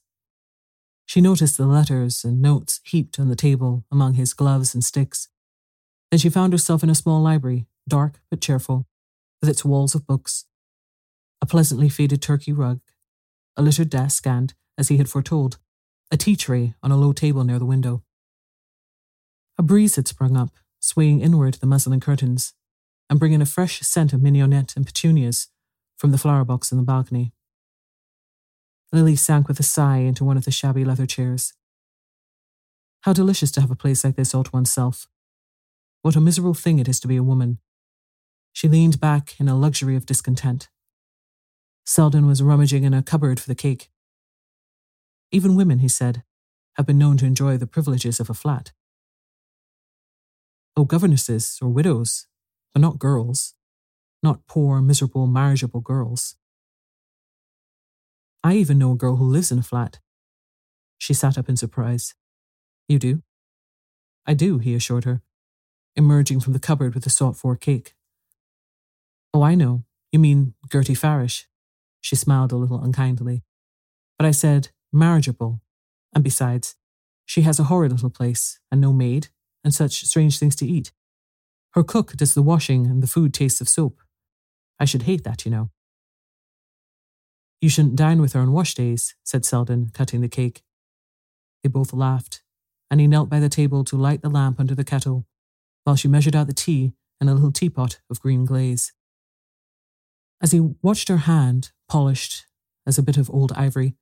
She 1.06 1.20
noticed 1.22 1.56
the 1.56 1.66
letters 1.66 2.24
and 2.24 2.42
notes 2.42 2.80
heaped 2.84 3.18
on 3.18 3.28
the 3.28 3.36
table 3.36 3.84
among 3.90 4.14
his 4.14 4.34
gloves 4.34 4.74
and 4.74 4.84
sticks. 4.84 5.28
Then 6.10 6.18
she 6.18 6.28
found 6.28 6.52
herself 6.52 6.82
in 6.82 6.90
a 6.90 6.94
small 6.94 7.22
library, 7.22 7.66
dark 7.88 8.20
but 8.30 8.42
cheerful, 8.42 8.86
with 9.40 9.48
its 9.48 9.64
walls 9.64 9.94
of 9.94 10.06
books, 10.06 10.44
a 11.40 11.46
pleasantly 11.46 11.88
faded 11.88 12.20
Turkey 12.20 12.52
rug, 12.52 12.80
a 13.56 13.62
littered 13.62 13.90
desk, 13.90 14.26
and, 14.26 14.54
as 14.76 14.88
he 14.88 14.98
had 14.98 15.08
foretold, 15.08 15.58
a 16.14 16.16
tea 16.16 16.36
tray 16.36 16.74
on 16.80 16.92
a 16.92 16.96
low 16.96 17.12
table 17.12 17.42
near 17.42 17.58
the 17.58 17.64
window. 17.64 18.04
A 19.58 19.64
breeze 19.64 19.96
had 19.96 20.06
sprung 20.06 20.36
up, 20.36 20.50
swaying 20.78 21.20
inward 21.20 21.54
the 21.54 21.66
muslin 21.66 21.98
curtains, 21.98 22.54
and 23.10 23.18
bringing 23.18 23.42
a 23.42 23.46
fresh 23.46 23.80
scent 23.80 24.12
of 24.12 24.22
mignonette 24.22 24.76
and 24.76 24.86
petunias 24.86 25.48
from 25.96 26.12
the 26.12 26.18
flower 26.18 26.44
box 26.44 26.70
in 26.70 26.78
the 26.78 26.84
balcony. 26.84 27.32
Lily 28.92 29.16
sank 29.16 29.48
with 29.48 29.58
a 29.58 29.64
sigh 29.64 29.98
into 29.98 30.24
one 30.24 30.36
of 30.36 30.44
the 30.44 30.52
shabby 30.52 30.84
leather 30.84 31.04
chairs. 31.04 31.52
How 33.00 33.12
delicious 33.12 33.50
to 33.50 33.60
have 33.60 33.72
a 33.72 33.76
place 33.76 34.04
like 34.04 34.14
this 34.14 34.36
all 34.36 34.44
to 34.44 34.52
oneself. 34.52 35.08
What 36.02 36.14
a 36.14 36.20
miserable 36.20 36.54
thing 36.54 36.78
it 36.78 36.86
is 36.86 37.00
to 37.00 37.08
be 37.08 37.16
a 37.16 37.24
woman. 37.24 37.58
She 38.52 38.68
leaned 38.68 39.00
back 39.00 39.34
in 39.40 39.48
a 39.48 39.58
luxury 39.58 39.96
of 39.96 40.06
discontent. 40.06 40.68
Selden 41.84 42.24
was 42.24 42.40
rummaging 42.40 42.84
in 42.84 42.94
a 42.94 43.02
cupboard 43.02 43.40
for 43.40 43.48
the 43.48 43.56
cake. 43.56 43.90
Even 45.34 45.56
women, 45.56 45.80
he 45.80 45.88
said, 45.88 46.22
have 46.74 46.86
been 46.86 46.96
known 46.96 47.16
to 47.16 47.26
enjoy 47.26 47.56
the 47.56 47.66
privileges 47.66 48.20
of 48.20 48.30
a 48.30 48.34
flat. 48.34 48.70
Oh, 50.76 50.84
governesses 50.84 51.58
or 51.60 51.70
widows, 51.70 52.28
but 52.72 52.80
not 52.80 53.00
girls, 53.00 53.54
not 54.22 54.46
poor, 54.46 54.80
miserable, 54.80 55.26
marriageable 55.26 55.80
girls. 55.80 56.36
I 58.44 58.54
even 58.54 58.78
know 58.78 58.92
a 58.92 58.96
girl 58.96 59.16
who 59.16 59.24
lives 59.24 59.50
in 59.50 59.58
a 59.58 59.64
flat. 59.64 59.98
She 60.98 61.14
sat 61.14 61.36
up 61.36 61.48
in 61.48 61.56
surprise. 61.56 62.14
You 62.88 63.00
do? 63.00 63.24
I 64.26 64.34
do, 64.34 64.58
he 64.58 64.76
assured 64.76 65.02
her, 65.02 65.20
emerging 65.96 66.40
from 66.40 66.52
the 66.52 66.60
cupboard 66.60 66.94
with 66.94 67.02
the 67.02 67.10
sought 67.10 67.36
for 67.36 67.56
cake. 67.56 67.96
Oh, 69.32 69.42
I 69.42 69.56
know. 69.56 69.82
You 70.12 70.20
mean 70.20 70.54
Gertie 70.70 70.94
Farish. 70.94 71.48
She 72.00 72.14
smiled 72.14 72.52
a 72.52 72.56
little 72.56 72.80
unkindly. 72.80 73.42
But 74.16 74.26
I 74.26 74.30
said, 74.30 74.68
marriageable. 74.94 75.60
And 76.14 76.22
besides, 76.22 76.76
she 77.26 77.42
has 77.42 77.58
a 77.58 77.64
horrid 77.64 77.92
little 77.92 78.10
place, 78.10 78.60
and 78.70 78.80
no 78.80 78.92
maid, 78.92 79.28
and 79.62 79.74
such 79.74 80.04
strange 80.04 80.38
things 80.38 80.56
to 80.56 80.66
eat. 80.66 80.92
Her 81.72 81.82
cook 81.82 82.12
does 82.12 82.34
the 82.34 82.42
washing, 82.42 82.86
and 82.86 83.02
the 83.02 83.08
food 83.08 83.34
tastes 83.34 83.60
of 83.60 83.68
soap. 83.68 84.00
I 84.78 84.84
should 84.84 85.02
hate 85.02 85.24
that, 85.24 85.44
you 85.44 85.50
know. 85.50 85.70
You 87.60 87.68
shouldn't 87.68 87.96
dine 87.96 88.20
with 88.20 88.34
her 88.34 88.40
on 88.40 88.52
wash 88.52 88.74
days, 88.74 89.14
said 89.24 89.44
Selden, 89.44 89.90
cutting 89.92 90.20
the 90.20 90.28
cake. 90.28 90.62
They 91.62 91.68
both 91.68 91.92
laughed, 91.92 92.42
and 92.90 93.00
he 93.00 93.06
knelt 93.06 93.30
by 93.30 93.40
the 93.40 93.48
table 93.48 93.84
to 93.84 93.96
light 93.96 94.22
the 94.22 94.28
lamp 94.28 94.60
under 94.60 94.74
the 94.74 94.84
kettle, 94.84 95.26
while 95.84 95.96
she 95.96 96.08
measured 96.08 96.36
out 96.36 96.46
the 96.46 96.52
tea 96.52 96.92
in 97.20 97.28
a 97.28 97.34
little 97.34 97.52
teapot 97.52 98.00
of 98.10 98.20
green 98.20 98.44
glaze. 98.44 98.92
As 100.42 100.52
he 100.52 100.60
watched 100.60 101.08
her 101.08 101.16
hand, 101.16 101.72
polished 101.88 102.46
as 102.86 102.98
a 102.98 103.02
bit 103.02 103.16
of 103.16 103.30
old 103.30 103.52
ivory, 103.52 103.96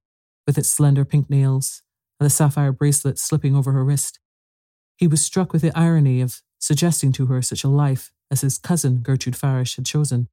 with 0.47 0.59
its 0.59 0.69
slender 0.69 1.05
pink 1.05 1.31
nails 1.31 1.83
and 2.19 2.27
the 2.27 2.31
sapphire 2.31 2.73
bracelet 2.73 3.19
slipping 3.19 3.55
over 3.55 3.73
her 3.73 3.85
wrist, 3.85 4.19
he 4.97 5.07
was 5.07 5.25
struck 5.25 5.53
with 5.53 5.63
the 5.63 5.77
irony 5.77 6.21
of 6.21 6.43
suggesting 6.59 7.13
to 7.13 7.27
her 7.27 7.43
such 7.43 7.65
a 7.65 7.69
life 7.69 8.13
as 8.31 8.43
his 8.43 8.59
cousin 8.59 8.99
Gertrude 8.99 9.37
Farish 9.37 9.77
had 9.77 9.85
chosen. 9.85 10.29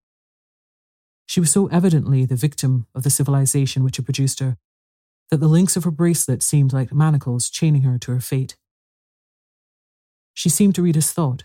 She 1.26 1.40
was 1.40 1.52
so 1.52 1.68
evidently 1.68 2.26
the 2.26 2.36
victim 2.36 2.88
of 2.96 3.04
the 3.04 3.10
civilization 3.10 3.84
which 3.84 3.98
had 3.98 4.06
produced 4.06 4.40
her 4.40 4.58
that 5.30 5.38
the 5.38 5.48
links 5.48 5.76
of 5.76 5.84
her 5.84 5.92
bracelet 5.92 6.42
seemed 6.42 6.74
like 6.74 6.94
manacles 6.94 7.50
chaining 7.50 7.84
her 7.84 7.98
to 8.00 8.12
her 8.12 8.20
fate. 8.20 8.58
She 10.34 10.50
seemed 10.50 10.76
to 10.76 10.82
read 10.82 10.96
his 10.96 11.12
thought. 11.12 11.44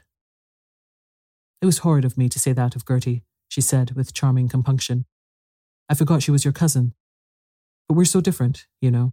It 1.60 1.66
was 1.66 1.78
horrid 1.78 2.04
of 2.04 2.16
me 2.16 2.28
to 2.28 2.38
say 2.38 2.52
that 2.52 2.76
of 2.76 2.86
Gertie, 2.86 3.24
she 3.48 3.60
said 3.60 3.92
with 3.92 4.14
charming 4.14 4.48
compunction. 4.48 5.04
I 5.88 5.94
forgot 5.94 6.22
she 6.22 6.30
was 6.30 6.44
your 6.44 6.52
cousin. 6.52 6.94
But 7.88 7.94
we're 7.94 8.04
so 8.04 8.20
different, 8.20 8.66
you 8.80 8.90
know. 8.90 9.12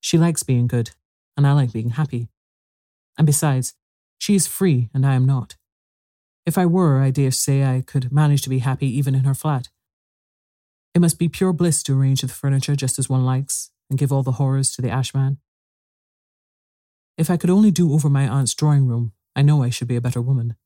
She 0.00 0.18
likes 0.18 0.42
being 0.42 0.66
good, 0.66 0.90
and 1.36 1.46
I 1.46 1.52
like 1.52 1.72
being 1.72 1.90
happy. 1.90 2.28
And 3.16 3.26
besides, 3.26 3.74
she 4.18 4.34
is 4.34 4.46
free, 4.46 4.90
and 4.94 5.04
I 5.04 5.14
am 5.14 5.26
not. 5.26 5.56
If 6.46 6.56
I 6.56 6.66
were, 6.66 7.00
I 7.00 7.10
dare 7.10 7.30
say 7.30 7.64
I 7.64 7.82
could 7.82 8.12
manage 8.12 8.42
to 8.42 8.48
be 8.48 8.60
happy 8.60 8.86
even 8.86 9.14
in 9.14 9.24
her 9.24 9.34
flat. 9.34 9.68
It 10.94 11.00
must 11.00 11.18
be 11.18 11.28
pure 11.28 11.52
bliss 11.52 11.82
to 11.84 11.98
arrange 11.98 12.22
the 12.22 12.28
furniture 12.28 12.74
just 12.74 12.98
as 12.98 13.08
one 13.08 13.24
likes 13.24 13.70
and 13.90 13.98
give 13.98 14.12
all 14.12 14.22
the 14.22 14.32
horrors 14.32 14.70
to 14.72 14.82
the 14.82 14.90
ashman. 14.90 15.38
If 17.16 17.30
I 17.30 17.36
could 17.36 17.50
only 17.50 17.70
do 17.70 17.92
over 17.92 18.08
my 18.08 18.28
aunt's 18.28 18.54
drawing 18.54 18.86
room, 18.86 19.12
I 19.36 19.42
know 19.42 19.62
I 19.62 19.70
should 19.70 19.88
be 19.88 19.96
a 19.96 20.00
better 20.00 20.22
woman. 20.22 20.56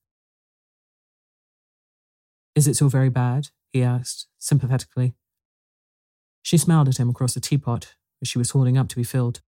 Is 2.54 2.68
it 2.68 2.76
so 2.76 2.88
very 2.88 3.08
bad? 3.08 3.48
he 3.72 3.82
asked, 3.82 4.28
sympathetically. 4.38 5.14
She 6.42 6.58
smiled 6.58 6.88
at 6.88 6.98
him 6.98 7.08
across 7.08 7.34
the 7.34 7.40
teapot, 7.40 7.94
which 8.20 8.30
she 8.30 8.38
was 8.38 8.50
holding 8.50 8.76
up 8.76 8.88
to 8.88 8.96
be 8.96 9.04
filled. 9.04 9.40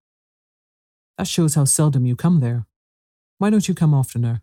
That 1.19 1.29
shows 1.29 1.55
how 1.55 1.65
seldom 1.65 2.07
you 2.07 2.17
come 2.17 2.41
there. 2.41 2.67
Why 3.39 3.51
don't 3.51 3.69
you 3.69 3.75
come 3.75 3.95
oftener? 3.95 4.43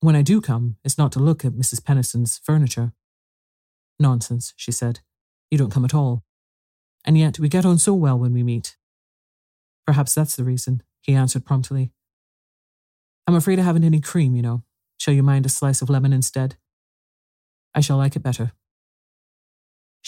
When 0.00 0.14
I 0.14 0.22
do 0.22 0.40
come, 0.40 0.76
it's 0.84 0.98
not 0.98 1.10
to 1.12 1.18
look 1.18 1.44
at 1.44 1.52
Mrs. 1.52 1.82
Peniston's 1.82 2.38
furniture. 2.38 2.92
Nonsense, 3.98 4.54
she 4.56 4.70
said. 4.70 5.00
You 5.50 5.58
don't 5.58 5.72
come 5.72 5.84
at 5.84 5.94
all. 5.94 6.24
And 7.04 7.18
yet 7.18 7.38
we 7.38 7.48
get 7.48 7.64
on 7.64 7.78
so 7.78 7.94
well 7.94 8.18
when 8.18 8.32
we 8.32 8.42
meet. 8.42 8.76
Perhaps 9.86 10.14
that's 10.14 10.36
the 10.36 10.44
reason, 10.44 10.82
he 11.00 11.14
answered 11.14 11.44
promptly. 11.44 11.90
I'm 13.26 13.34
afraid 13.34 13.58
I 13.58 13.62
haven't 13.62 13.84
any 13.84 14.00
cream, 14.00 14.36
you 14.36 14.42
know. 14.42 14.62
Shall 14.98 15.14
you 15.14 15.22
mind 15.22 15.46
a 15.46 15.48
slice 15.48 15.82
of 15.82 15.90
lemon 15.90 16.12
instead? 16.12 16.56
I 17.74 17.80
shall 17.80 17.96
like 17.96 18.16
it 18.16 18.22
better. 18.22 18.52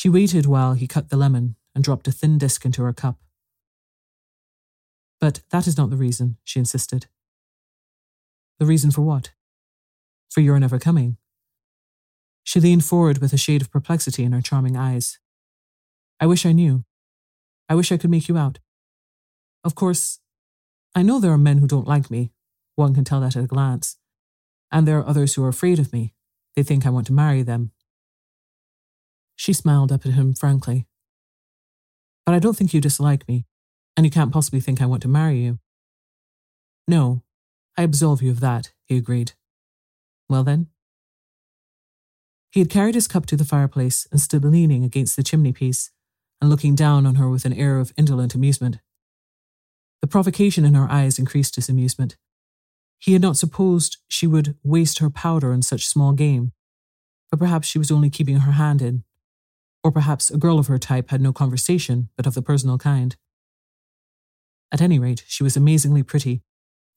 She 0.01 0.09
waited 0.09 0.47
while 0.47 0.73
he 0.73 0.87
cut 0.87 1.11
the 1.11 1.19
lemon 1.19 1.57
and 1.75 1.85
dropped 1.85 2.09
a 2.09 2.11
thin 2.11 2.39
disc 2.39 2.65
into 2.65 2.83
her 2.85 2.93
cup. 2.95 3.19
But 5.21 5.43
that 5.51 5.67
is 5.67 5.77
not 5.77 5.91
the 5.91 5.99
reason, 5.99 6.39
she 6.43 6.59
insisted. 6.59 7.07
The 8.59 8.65
reason 8.65 8.91
for 8.91 9.03
what? 9.03 9.33
For 10.31 10.41
your 10.41 10.59
never 10.59 10.79
coming. 10.79 11.19
She 12.45 12.61
leaned 12.61 12.87
forward 12.87 13.19
with 13.19 13.35
a 13.35 13.37
shade 13.37 13.61
of 13.61 13.71
perplexity 13.71 14.25
in 14.25 14.33
her 14.33 14.41
charming 14.41 14.75
eyes. 14.75 15.19
I 16.19 16.27
wish 16.27 16.47
I 16.47 16.53
knew. 16.53 16.87
I 17.69 17.75
wish 17.75 17.93
I 17.93 17.99
could 17.99 18.11
make 18.11 18.27
you 18.27 18.39
out. 18.39 18.59
Of 19.63 19.75
course, 19.75 20.21
I 20.95 21.03
know 21.03 21.21
there 21.21 21.33
are 21.33 21.37
men 21.37 21.59
who 21.59 21.67
don't 21.67 21.87
like 21.87 22.11
me. 22.11 22.33
One 22.75 22.95
can 22.95 23.05
tell 23.05 23.21
that 23.21 23.37
at 23.37 23.45
a 23.45 23.47
glance. 23.47 23.99
And 24.73 24.89
there 24.89 24.99
are 24.99 25.07
others 25.07 25.35
who 25.35 25.45
are 25.45 25.51
afraid 25.51 25.79
of 25.79 25.93
me. 25.93 26.15
They 26.57 26.63
think 26.63 26.87
I 26.87 26.91
want 26.91 27.07
to 27.09 27.13
marry 27.13 27.43
them. 27.43 27.73
She 29.41 29.55
smiled 29.55 29.91
up 29.91 30.05
at 30.05 30.13
him 30.13 30.35
frankly. 30.35 30.87
But 32.27 32.35
I 32.35 32.41
don't 32.41 32.55
think 32.55 32.75
you 32.75 32.81
dislike 32.83 33.27
me, 33.27 33.47
and 33.97 34.05
you 34.05 34.11
can't 34.11 34.35
possibly 34.35 34.61
think 34.61 34.83
I 34.83 34.87
want 34.87 35.01
to 35.01 35.09
marry 35.09 35.39
you. 35.39 35.59
No, 36.87 37.23
I 37.75 37.85
absolve 37.85 38.21
you 38.21 38.33
of 38.33 38.41
that, 38.41 38.75
he 38.85 38.99
agreed. 38.99 39.33
Well 40.29 40.45
then? 40.45 40.67
He 42.51 42.61
had 42.61 42.69
carried 42.69 42.95
his 42.95 43.09
cup 43.09 43.25
to 43.27 43.37
the 43.37 43.47
fireplace 43.47 44.07
and 44.11 44.21
stood 44.21 44.45
leaning 44.45 44.85
against 44.85 45.17
the 45.17 45.23
chimney 45.23 45.55
piece 45.55 45.91
and 46.43 46.51
looking 46.51 46.75
down 46.75 47.07
on 47.07 47.15
her 47.15 47.31
with 47.31 47.47
an 47.47 47.55
air 47.55 47.79
of 47.79 47.95
indolent 47.97 48.35
amusement. 48.35 48.81
The 50.03 50.07
provocation 50.07 50.67
in 50.67 50.75
her 50.75 50.91
eyes 50.91 51.19
increased 51.19 51.57
his 51.57 51.71
amusement. 51.71 52.19
He 52.99 53.15
had 53.15 53.23
not 53.23 53.39
supposed 53.39 53.97
she 54.07 54.27
would 54.27 54.59
waste 54.63 54.99
her 54.99 55.09
powder 55.09 55.51
on 55.51 55.63
such 55.63 55.89
small 55.89 56.13
game, 56.13 56.53
but 57.31 57.41
perhaps 57.41 57.67
she 57.67 57.79
was 57.79 57.91
only 57.91 58.11
keeping 58.11 58.41
her 58.41 58.53
hand 58.53 58.83
in. 58.83 59.03
Or 59.83 59.91
perhaps 59.91 60.31
a 60.31 60.37
girl 60.37 60.59
of 60.59 60.67
her 60.67 60.79
type 60.79 61.11
had 61.11 61.21
no 61.21 61.33
conversation 61.33 62.11
but 62.17 62.27
of 62.27 62.35
the 62.35 62.43
personal 62.43 62.79
kind. 62.79 63.17
At 64.73 64.81
any 64.81 64.99
rate, 64.99 65.25
she 65.27 65.43
was 65.43 65.57
amazingly 65.57 66.03
pretty, 66.03 66.43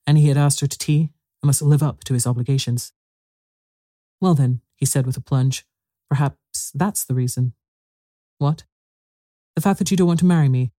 and 0.06 0.18
he 0.18 0.28
had 0.28 0.36
asked 0.36 0.60
her 0.60 0.66
to 0.66 0.78
tea 0.78 1.10
and 1.42 1.46
must 1.46 1.62
live 1.62 1.82
up 1.82 2.04
to 2.04 2.14
his 2.14 2.26
obligations. 2.26 2.92
Well, 4.20 4.34
then, 4.34 4.60
he 4.76 4.86
said 4.86 5.06
with 5.06 5.16
a 5.16 5.20
plunge, 5.20 5.66
perhaps 6.08 6.70
that's 6.74 7.04
the 7.04 7.14
reason. 7.14 7.54
What? 8.38 8.64
The 9.54 9.62
fact 9.62 9.78
that 9.78 9.90
you 9.90 9.96
don't 9.96 10.08
want 10.08 10.20
to 10.20 10.26
marry 10.26 10.48
me. 10.48 10.72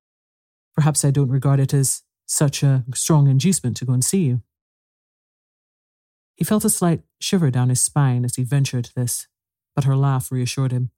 Perhaps 0.75 1.05
I 1.05 1.12
don't 1.12 1.29
regard 1.29 1.59
it 1.59 1.74
as 1.74 2.03
such 2.25 2.63
a 2.63 2.83
strong 2.93 3.27
inducement 3.27 3.77
to 3.77 3.85
go 3.85 3.93
and 3.93 4.03
see 4.03 4.24
you. 4.24 4.41
He 6.35 6.43
felt 6.43 6.65
a 6.65 6.69
slight 6.69 7.01
shiver 7.19 7.50
down 7.50 7.69
his 7.69 7.81
spine 7.81 8.25
as 8.25 8.35
he 8.35 8.43
ventured 8.43 8.89
this, 8.95 9.27
but 9.73 9.86
her 9.86 9.95
laugh 9.95 10.32
reassured 10.32 10.71
him. 10.71 10.91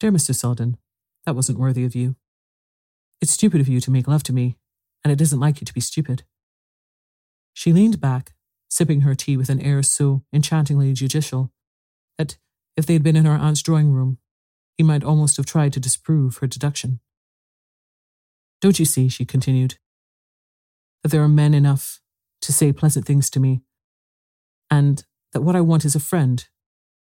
Dear 0.00 0.10
Mr. 0.10 0.34
Selden, 0.34 0.78
that 1.26 1.36
wasn't 1.36 1.58
worthy 1.58 1.84
of 1.84 1.94
you. 1.94 2.16
It's 3.20 3.32
stupid 3.32 3.60
of 3.60 3.68
you 3.68 3.80
to 3.80 3.90
make 3.90 4.08
love 4.08 4.22
to 4.24 4.32
me, 4.32 4.56
and 5.04 5.12
it 5.12 5.20
isn't 5.20 5.38
like 5.38 5.60
you 5.60 5.66
to 5.66 5.74
be 5.74 5.80
stupid. 5.82 6.22
She 7.52 7.70
leaned 7.70 8.00
back, 8.00 8.32
sipping 8.70 9.02
her 9.02 9.14
tea 9.14 9.36
with 9.36 9.50
an 9.50 9.60
air 9.60 9.82
so 9.82 10.24
enchantingly 10.32 10.94
judicial 10.94 11.52
that, 12.16 12.38
if 12.78 12.86
they 12.86 12.94
had 12.94 13.02
been 13.02 13.16
in 13.16 13.26
her 13.26 13.36
aunt's 13.36 13.60
drawing 13.60 13.92
room, 13.92 14.16
he 14.78 14.82
might 14.82 15.04
almost 15.04 15.36
have 15.36 15.44
tried 15.44 15.74
to 15.74 15.80
disprove 15.80 16.38
her 16.38 16.46
deduction. 16.46 17.00
Don't 18.62 18.78
you 18.78 18.86
see, 18.86 19.10
she 19.10 19.26
continued, 19.26 19.76
that 21.02 21.10
there 21.10 21.22
are 21.22 21.28
men 21.28 21.52
enough 21.52 22.00
to 22.40 22.54
say 22.54 22.72
pleasant 22.72 23.04
things 23.04 23.28
to 23.28 23.40
me, 23.40 23.60
and 24.70 25.04
that 25.34 25.42
what 25.42 25.56
I 25.56 25.60
want 25.60 25.84
is 25.84 25.94
a 25.94 26.00
friend 26.00 26.48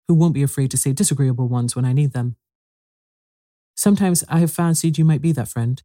who 0.09 0.15
won't 0.15 0.35
be 0.35 0.43
afraid 0.43 0.73
to 0.73 0.77
say 0.77 0.93
disagreeable 0.93 1.47
ones 1.47 1.77
when 1.77 1.85
I 1.85 1.93
need 1.93 2.15
them. 2.15 2.35
Sometimes 3.81 4.23
I 4.29 4.41
have 4.41 4.53
fancied 4.53 4.99
you 4.99 5.07
might 5.07 5.23
be 5.23 5.33
that 5.33 5.49
friend. 5.49 5.83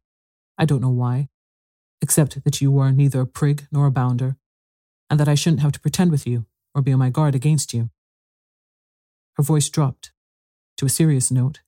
I 0.58 0.66
don't 0.66 0.82
know 0.82 0.90
why, 0.90 1.30
except 2.02 2.44
that 2.44 2.60
you 2.60 2.78
are 2.78 2.92
neither 2.92 3.22
a 3.22 3.26
prig 3.26 3.66
nor 3.72 3.86
a 3.86 3.90
bounder, 3.90 4.36
and 5.08 5.18
that 5.18 5.28
I 5.28 5.34
shouldn't 5.34 5.62
have 5.62 5.72
to 5.72 5.80
pretend 5.80 6.10
with 6.10 6.26
you 6.26 6.44
or 6.74 6.82
be 6.82 6.92
on 6.92 6.98
my 6.98 7.08
guard 7.08 7.34
against 7.34 7.72
you. 7.72 7.88
Her 9.38 9.42
voice 9.42 9.70
dropped 9.70 10.12
to 10.76 10.84
a 10.84 10.90
serious 10.90 11.30
note, 11.30 11.60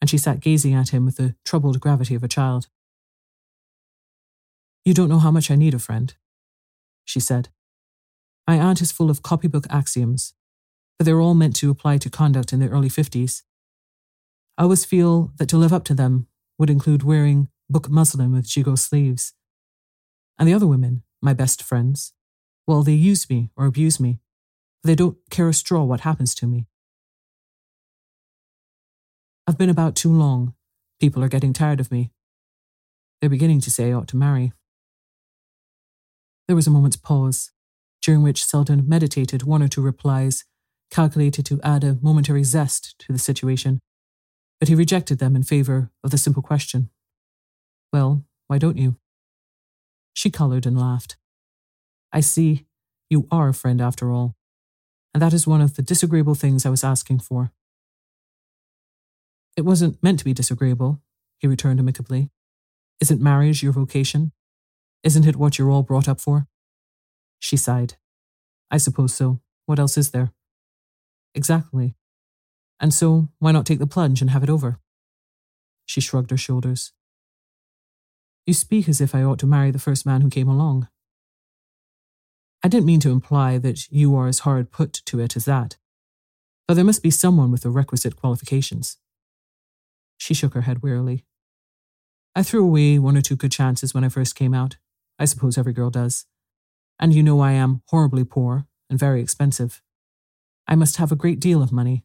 and 0.00 0.08
she 0.08 0.16
sat 0.16 0.40
gazing 0.40 0.72
at 0.72 0.88
him 0.88 1.04
with 1.04 1.16
the 1.16 1.34
troubled 1.44 1.80
gravity 1.80 2.14
of 2.14 2.24
a 2.24 2.28
child. 2.28 2.68
You 4.86 4.94
don't 4.94 5.10
know 5.10 5.18
how 5.18 5.30
much 5.30 5.50
I 5.50 5.56
need 5.56 5.74
a 5.74 5.78
friend, 5.78 6.14
she 7.04 7.20
said. 7.20 7.50
My 8.48 8.58
aunt 8.58 8.80
is 8.80 8.90
full 8.90 9.10
of 9.10 9.20
copybook 9.20 9.66
axioms, 9.68 10.32
but 10.98 11.04
they're 11.04 11.20
all 11.20 11.34
meant 11.34 11.56
to 11.56 11.70
apply 11.70 11.98
to 11.98 12.08
conduct 12.08 12.54
in 12.54 12.60
the 12.60 12.70
early 12.70 12.88
50s. 12.88 13.42
I 14.62 14.64
always 14.64 14.84
feel 14.84 15.32
that 15.38 15.48
to 15.48 15.56
live 15.56 15.72
up 15.72 15.82
to 15.86 15.92
them 15.92 16.28
would 16.56 16.70
include 16.70 17.02
wearing 17.02 17.48
book 17.68 17.90
muslin 17.90 18.30
with 18.30 18.46
gigot 18.46 18.78
sleeves. 18.78 19.32
And 20.38 20.48
the 20.48 20.54
other 20.54 20.68
women, 20.68 21.02
my 21.20 21.34
best 21.34 21.64
friends, 21.64 22.12
well, 22.64 22.84
they 22.84 22.92
use 22.92 23.28
me 23.28 23.50
or 23.56 23.66
abuse 23.66 23.98
me. 23.98 24.20
They 24.84 24.94
don't 24.94 25.16
care 25.30 25.48
a 25.48 25.52
straw 25.52 25.82
what 25.82 26.02
happens 26.02 26.32
to 26.36 26.46
me. 26.46 26.68
I've 29.48 29.58
been 29.58 29.68
about 29.68 29.96
too 29.96 30.12
long. 30.12 30.54
People 31.00 31.24
are 31.24 31.28
getting 31.28 31.52
tired 31.52 31.80
of 31.80 31.90
me. 31.90 32.12
They're 33.20 33.28
beginning 33.28 33.62
to 33.62 33.70
say 33.72 33.90
I 33.90 33.94
ought 33.94 34.06
to 34.10 34.16
marry. 34.16 34.52
There 36.46 36.54
was 36.54 36.68
a 36.68 36.70
moment's 36.70 36.94
pause, 36.94 37.50
during 38.00 38.22
which 38.22 38.44
Selden 38.44 38.88
meditated 38.88 39.42
one 39.42 39.60
or 39.60 39.66
two 39.66 39.82
replies 39.82 40.44
calculated 40.88 41.44
to 41.46 41.60
add 41.64 41.82
a 41.82 41.98
momentary 42.00 42.44
zest 42.44 42.94
to 43.00 43.12
the 43.12 43.18
situation, 43.18 43.80
but 44.62 44.68
he 44.68 44.76
rejected 44.76 45.18
them 45.18 45.34
in 45.34 45.42
favour 45.42 45.90
of 46.04 46.12
the 46.12 46.16
simple 46.16 46.40
question 46.40 46.88
Well, 47.92 48.24
why 48.46 48.58
don't 48.58 48.76
you? 48.76 48.96
She 50.14 50.30
coloured 50.30 50.66
and 50.66 50.78
laughed. 50.78 51.16
I 52.12 52.20
see 52.20 52.66
you 53.10 53.26
are 53.32 53.48
a 53.48 53.54
friend 53.54 53.80
after 53.80 54.12
all, 54.12 54.36
and 55.12 55.20
that 55.20 55.32
is 55.32 55.48
one 55.48 55.60
of 55.60 55.74
the 55.74 55.82
disagreeable 55.82 56.36
things 56.36 56.64
I 56.64 56.70
was 56.70 56.84
asking 56.84 57.18
for. 57.18 57.50
It 59.56 59.62
wasn't 59.62 60.00
meant 60.00 60.20
to 60.20 60.24
be 60.24 60.32
disagreeable, 60.32 61.02
he 61.40 61.48
returned 61.48 61.80
amicably. 61.80 62.30
Isn't 63.00 63.20
marriage 63.20 63.64
your 63.64 63.72
vocation? 63.72 64.30
Isn't 65.02 65.26
it 65.26 65.34
what 65.34 65.58
you're 65.58 65.72
all 65.72 65.82
brought 65.82 66.06
up 66.06 66.20
for? 66.20 66.46
She 67.40 67.56
sighed. 67.56 67.94
I 68.70 68.76
suppose 68.76 69.12
so. 69.12 69.40
What 69.66 69.80
else 69.80 69.98
is 69.98 70.12
there? 70.12 70.30
Exactly. 71.34 71.96
And 72.82 72.92
so, 72.92 73.28
why 73.38 73.52
not 73.52 73.64
take 73.64 73.78
the 73.78 73.86
plunge 73.86 74.20
and 74.20 74.30
have 74.30 74.42
it 74.42 74.50
over? 74.50 74.80
She 75.86 76.00
shrugged 76.00 76.32
her 76.32 76.36
shoulders. 76.36 76.92
You 78.44 78.54
speak 78.54 78.88
as 78.88 79.00
if 79.00 79.14
I 79.14 79.22
ought 79.22 79.38
to 79.38 79.46
marry 79.46 79.70
the 79.70 79.78
first 79.78 80.04
man 80.04 80.20
who 80.20 80.28
came 80.28 80.48
along. 80.48 80.88
I 82.64 82.68
didn't 82.68 82.86
mean 82.86 82.98
to 83.00 83.10
imply 83.10 83.58
that 83.58 83.88
you 83.88 84.16
are 84.16 84.26
as 84.26 84.40
hard 84.40 84.72
put 84.72 84.92
to 84.92 85.20
it 85.20 85.36
as 85.36 85.44
that, 85.44 85.76
but 86.66 86.74
there 86.74 86.84
must 86.84 87.04
be 87.04 87.10
someone 87.10 87.52
with 87.52 87.62
the 87.62 87.70
requisite 87.70 88.16
qualifications. 88.16 88.96
She 90.18 90.34
shook 90.34 90.54
her 90.54 90.62
head 90.62 90.82
wearily. 90.82 91.24
I 92.34 92.42
threw 92.42 92.64
away 92.64 92.98
one 92.98 93.16
or 93.16 93.20
two 93.20 93.36
good 93.36 93.52
chances 93.52 93.94
when 93.94 94.02
I 94.04 94.08
first 94.08 94.34
came 94.34 94.54
out. 94.54 94.76
I 95.20 95.26
suppose 95.26 95.56
every 95.56 95.72
girl 95.72 95.90
does. 95.90 96.26
And 96.98 97.14
you 97.14 97.22
know 97.22 97.40
I 97.40 97.52
am 97.52 97.82
horribly 97.88 98.24
poor 98.24 98.66
and 98.90 98.98
very 98.98 99.20
expensive. 99.20 99.82
I 100.66 100.74
must 100.74 100.96
have 100.96 101.12
a 101.12 101.16
great 101.16 101.38
deal 101.38 101.62
of 101.62 101.70
money. 101.70 102.04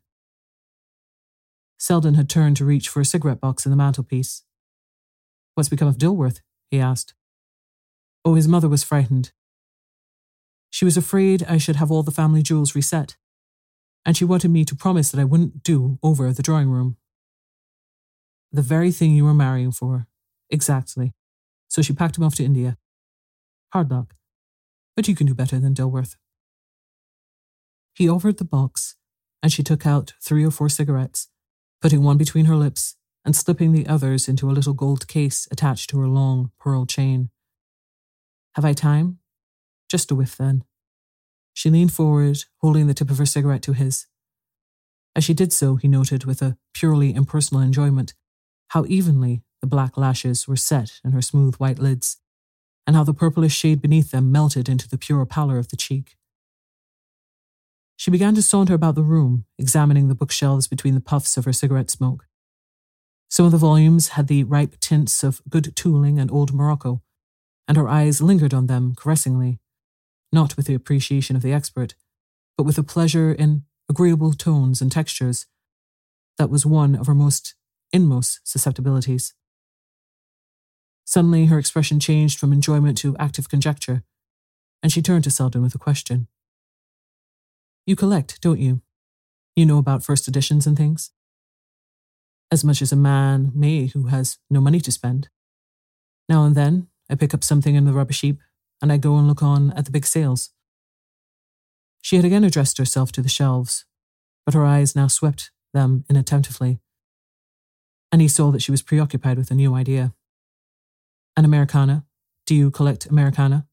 Selden 1.77 2.15
had 2.15 2.29
turned 2.29 2.57
to 2.57 2.65
reach 2.65 2.89
for 2.89 3.01
a 3.01 3.05
cigarette 3.05 3.39
box 3.39 3.65
in 3.65 3.69
the 3.69 3.77
mantelpiece. 3.77 4.43
What's 5.53 5.69
become 5.69 5.87
of 5.87 5.97
Dilworth? 5.97 6.41
he 6.69 6.79
asked. 6.79 7.13
Oh, 8.25 8.33
his 8.33 8.47
mother 8.47 8.67
was 8.67 8.83
frightened. 8.83 9.31
She 10.69 10.85
was 10.85 10.97
afraid 10.97 11.43
I 11.47 11.57
should 11.57 11.77
have 11.77 11.91
all 11.91 12.03
the 12.03 12.11
family 12.11 12.41
jewels 12.41 12.75
reset, 12.75 13.15
and 14.05 14.17
she 14.17 14.25
wanted 14.25 14.51
me 14.51 14.65
to 14.65 14.75
promise 14.75 15.11
that 15.11 15.21
I 15.21 15.23
wouldn't 15.23 15.63
do 15.63 15.97
over 16.03 16.33
the 16.33 16.43
drawing 16.43 16.69
room. 16.69 16.97
The 18.51 18.61
very 18.61 18.91
thing 18.91 19.11
you 19.11 19.25
were 19.25 19.33
marrying 19.33 19.71
for. 19.71 20.07
Exactly. 20.49 21.13
So 21.67 21.81
she 21.81 21.93
packed 21.93 22.17
him 22.17 22.23
off 22.23 22.35
to 22.35 22.43
India. 22.43 22.77
Hard 23.73 23.91
luck. 23.91 24.15
But 24.95 25.07
you 25.07 25.15
can 25.15 25.27
do 25.27 25.35
better 25.35 25.59
than 25.59 25.73
Dilworth. 25.73 26.15
He 27.93 28.09
offered 28.09 28.37
the 28.37 28.45
box, 28.45 28.95
and 29.41 29.51
she 29.51 29.63
took 29.63 29.85
out 29.85 30.13
three 30.21 30.45
or 30.45 30.51
four 30.51 30.69
cigarettes, 30.69 31.29
putting 31.81 32.03
one 32.03 32.17
between 32.17 32.45
her 32.45 32.55
lips 32.55 32.95
and 33.23 33.35
slipping 33.35 33.73
the 33.73 33.87
others 33.87 34.27
into 34.27 34.49
a 34.49 34.53
little 34.53 34.73
gold 34.73 35.07
case 35.07 35.47
attached 35.51 35.89
to 35.89 35.99
her 35.99 36.07
long 36.07 36.51
pearl 36.59 36.85
chain. 36.85 37.29
Have 38.55 38.65
I 38.65 38.73
time? 38.73 39.19
Just 39.89 40.11
a 40.11 40.15
whiff 40.15 40.35
then. 40.35 40.63
She 41.53 41.69
leaned 41.69 41.91
forward, 41.93 42.39
holding 42.61 42.87
the 42.87 42.93
tip 42.93 43.09
of 43.09 43.17
her 43.17 43.25
cigarette 43.25 43.61
to 43.63 43.73
his. 43.73 44.07
As 45.15 45.23
she 45.23 45.33
did 45.33 45.51
so, 45.51 45.75
he 45.75 45.87
noted 45.87 46.25
with 46.25 46.41
a 46.41 46.57
purely 46.73 47.13
impersonal 47.13 47.61
enjoyment 47.61 48.13
how 48.69 48.85
evenly 48.87 49.41
the 49.61 49.67
black 49.67 49.97
lashes 49.97 50.47
were 50.47 50.55
set 50.55 50.99
in 51.03 51.11
her 51.11 51.21
smooth 51.21 51.55
white 51.55 51.79
lids, 51.79 52.17
and 52.85 52.95
how 52.95 53.03
the 53.03 53.13
purplish 53.13 53.55
shade 53.55 53.81
beneath 53.81 54.11
them 54.11 54.31
melted 54.31 54.69
into 54.69 54.87
the 54.87 54.97
pure 54.97 55.25
pallor 55.25 55.57
of 55.57 55.69
the 55.69 55.75
cheek. 55.75 56.15
She 57.97 58.11
began 58.11 58.35
to 58.35 58.43
saunter 58.43 58.75
about 58.75 58.93
the 58.93 59.03
room, 59.03 59.45
examining 59.57 60.07
the 60.07 60.15
bookshelves 60.15 60.67
between 60.67 60.93
the 60.93 61.01
puffs 61.01 61.35
of 61.35 61.45
her 61.45 61.51
cigarette 61.51 61.89
smoke. 61.89 62.27
Some 63.27 63.47
of 63.47 63.51
the 63.51 63.57
volumes 63.57 64.09
had 64.09 64.27
the 64.27 64.43
ripe 64.43 64.79
tints 64.79 65.23
of 65.23 65.41
good 65.49 65.75
tooling 65.75 66.19
and 66.19 66.31
old 66.31 66.53
Morocco, 66.53 67.01
and 67.67 67.75
her 67.75 67.89
eyes 67.89 68.21
lingered 68.21 68.53
on 68.53 68.67
them 68.67 68.93
caressingly, 68.95 69.59
not 70.31 70.55
with 70.55 70.67
the 70.67 70.75
appreciation 70.75 71.35
of 71.35 71.41
the 71.41 71.51
expert, 71.51 71.95
but 72.55 72.63
with 72.63 72.77
a 72.77 72.83
pleasure 72.83 73.31
in 73.31 73.63
agreeable 73.89 74.33
tones 74.33 74.79
and 74.79 74.91
textures 74.91 75.47
that 76.37 76.51
was 76.51 76.67
one 76.67 76.95
of 76.95 77.07
her 77.07 77.15
most 77.15 77.55
inmost 77.91 78.39
susceptibilities. 78.43 79.33
Suddenly, 81.03 81.45
her 81.45 81.57
expression 81.57 81.99
changed 81.99 82.37
from 82.37 82.53
enjoyment 82.53 82.97
to 82.99 83.17
active 83.17 83.49
conjecture, 83.49 84.03
and 84.83 84.91
she 84.91 85.01
turned 85.01 85.23
to 85.23 85.31
Selden 85.31 85.63
with 85.63 85.73
a 85.73 85.79
question. 85.79 86.27
You 87.87 87.95
collect, 87.95 88.41
don't 88.41 88.59
you? 88.59 88.81
You 89.55 89.65
know 89.65 89.77
about 89.77 90.03
first 90.03 90.27
editions 90.27 90.67
and 90.67 90.75
things? 90.75 91.11
As 92.51 92.63
much 92.63 92.81
as 92.81 92.91
a 92.91 92.97
man 92.97 93.53
may 93.55 93.87
who 93.87 94.07
has 94.07 94.37
no 94.49 94.59
money 94.59 94.81
to 94.81 94.91
spend. 94.91 95.29
Now 96.27 96.43
and 96.43 96.53
then, 96.53 96.89
I 97.09 97.15
pick 97.15 97.33
up 97.33 97.45
something 97.45 97.75
in 97.75 97.85
the 97.85 97.93
rubbish 97.93 98.19
heap, 98.19 98.41
and 98.81 98.91
I 98.91 98.97
go 98.97 99.17
and 99.17 99.25
look 99.25 99.41
on 99.41 99.71
at 99.71 99.85
the 99.85 99.91
big 99.91 100.05
sales. 100.05 100.49
She 102.01 102.17
had 102.17 102.25
again 102.25 102.43
addressed 102.43 102.77
herself 102.77 103.13
to 103.13 103.21
the 103.21 103.29
shelves, 103.29 103.85
but 104.45 104.53
her 104.53 104.65
eyes 104.65 104.93
now 104.93 105.07
swept 105.07 105.51
them 105.73 106.03
inattentively, 106.09 106.79
and 108.11 108.21
he 108.21 108.27
saw 108.27 108.51
that 108.51 108.61
she 108.61 108.71
was 108.71 108.81
preoccupied 108.81 109.37
with 109.37 109.49
a 109.49 109.55
new 109.55 109.73
idea. 109.73 110.13
An 111.37 111.45
Americana? 111.45 112.05
Do 112.45 112.53
you 112.53 112.69
collect 112.69 113.05
Americana? 113.05 113.65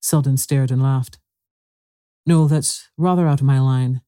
Selden 0.00 0.38
stared 0.38 0.70
and 0.70 0.82
laughed. 0.82 1.18
No, 2.24 2.46
that's 2.46 2.88
rather 2.96 3.26
out 3.26 3.40
of 3.40 3.46
my 3.46 3.58
line. 3.58 4.02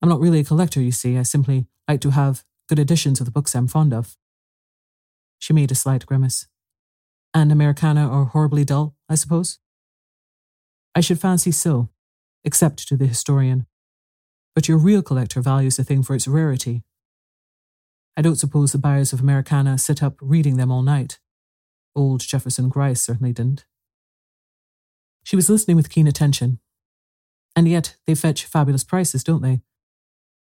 I'm 0.00 0.08
not 0.08 0.20
really 0.20 0.40
a 0.40 0.44
collector, 0.44 0.80
you 0.80 0.90
see. 0.90 1.16
I 1.16 1.22
simply 1.22 1.66
like 1.88 2.00
to 2.00 2.10
have 2.10 2.44
good 2.68 2.78
editions 2.78 3.20
of 3.20 3.26
the 3.26 3.32
books 3.32 3.54
I'm 3.54 3.68
fond 3.68 3.92
of. 3.92 4.16
She 5.38 5.52
made 5.52 5.70
a 5.70 5.76
slight 5.76 6.06
grimace. 6.06 6.48
And 7.34 7.52
Americana 7.52 8.08
are 8.08 8.26
horribly 8.26 8.64
dull, 8.64 8.96
I 9.08 9.14
suppose? 9.14 9.58
I 10.94 11.00
should 11.00 11.20
fancy 11.20 11.52
so, 11.52 11.88
except 12.44 12.86
to 12.88 12.96
the 12.96 13.06
historian. 13.06 13.66
But 14.54 14.68
your 14.68 14.76
real 14.76 15.02
collector 15.02 15.40
values 15.40 15.78
a 15.78 15.84
thing 15.84 16.02
for 16.02 16.14
its 16.14 16.28
rarity. 16.28 16.82
I 18.16 18.22
don't 18.22 18.36
suppose 18.36 18.72
the 18.72 18.78
buyers 18.78 19.12
of 19.12 19.20
Americana 19.20 19.78
sit 19.78 20.02
up 20.02 20.16
reading 20.20 20.56
them 20.56 20.70
all 20.70 20.82
night. 20.82 21.18
Old 21.94 22.20
Jefferson 22.20 22.68
Gryce 22.68 23.00
certainly 23.00 23.32
didn't. 23.32 23.64
She 25.24 25.36
was 25.36 25.48
listening 25.48 25.76
with 25.76 25.90
keen 25.90 26.06
attention, 26.06 26.58
and 27.54 27.68
yet 27.68 27.96
they 28.06 28.14
fetch 28.14 28.44
fabulous 28.44 28.84
prices, 28.84 29.24
don't 29.24 29.42
they? 29.42 29.60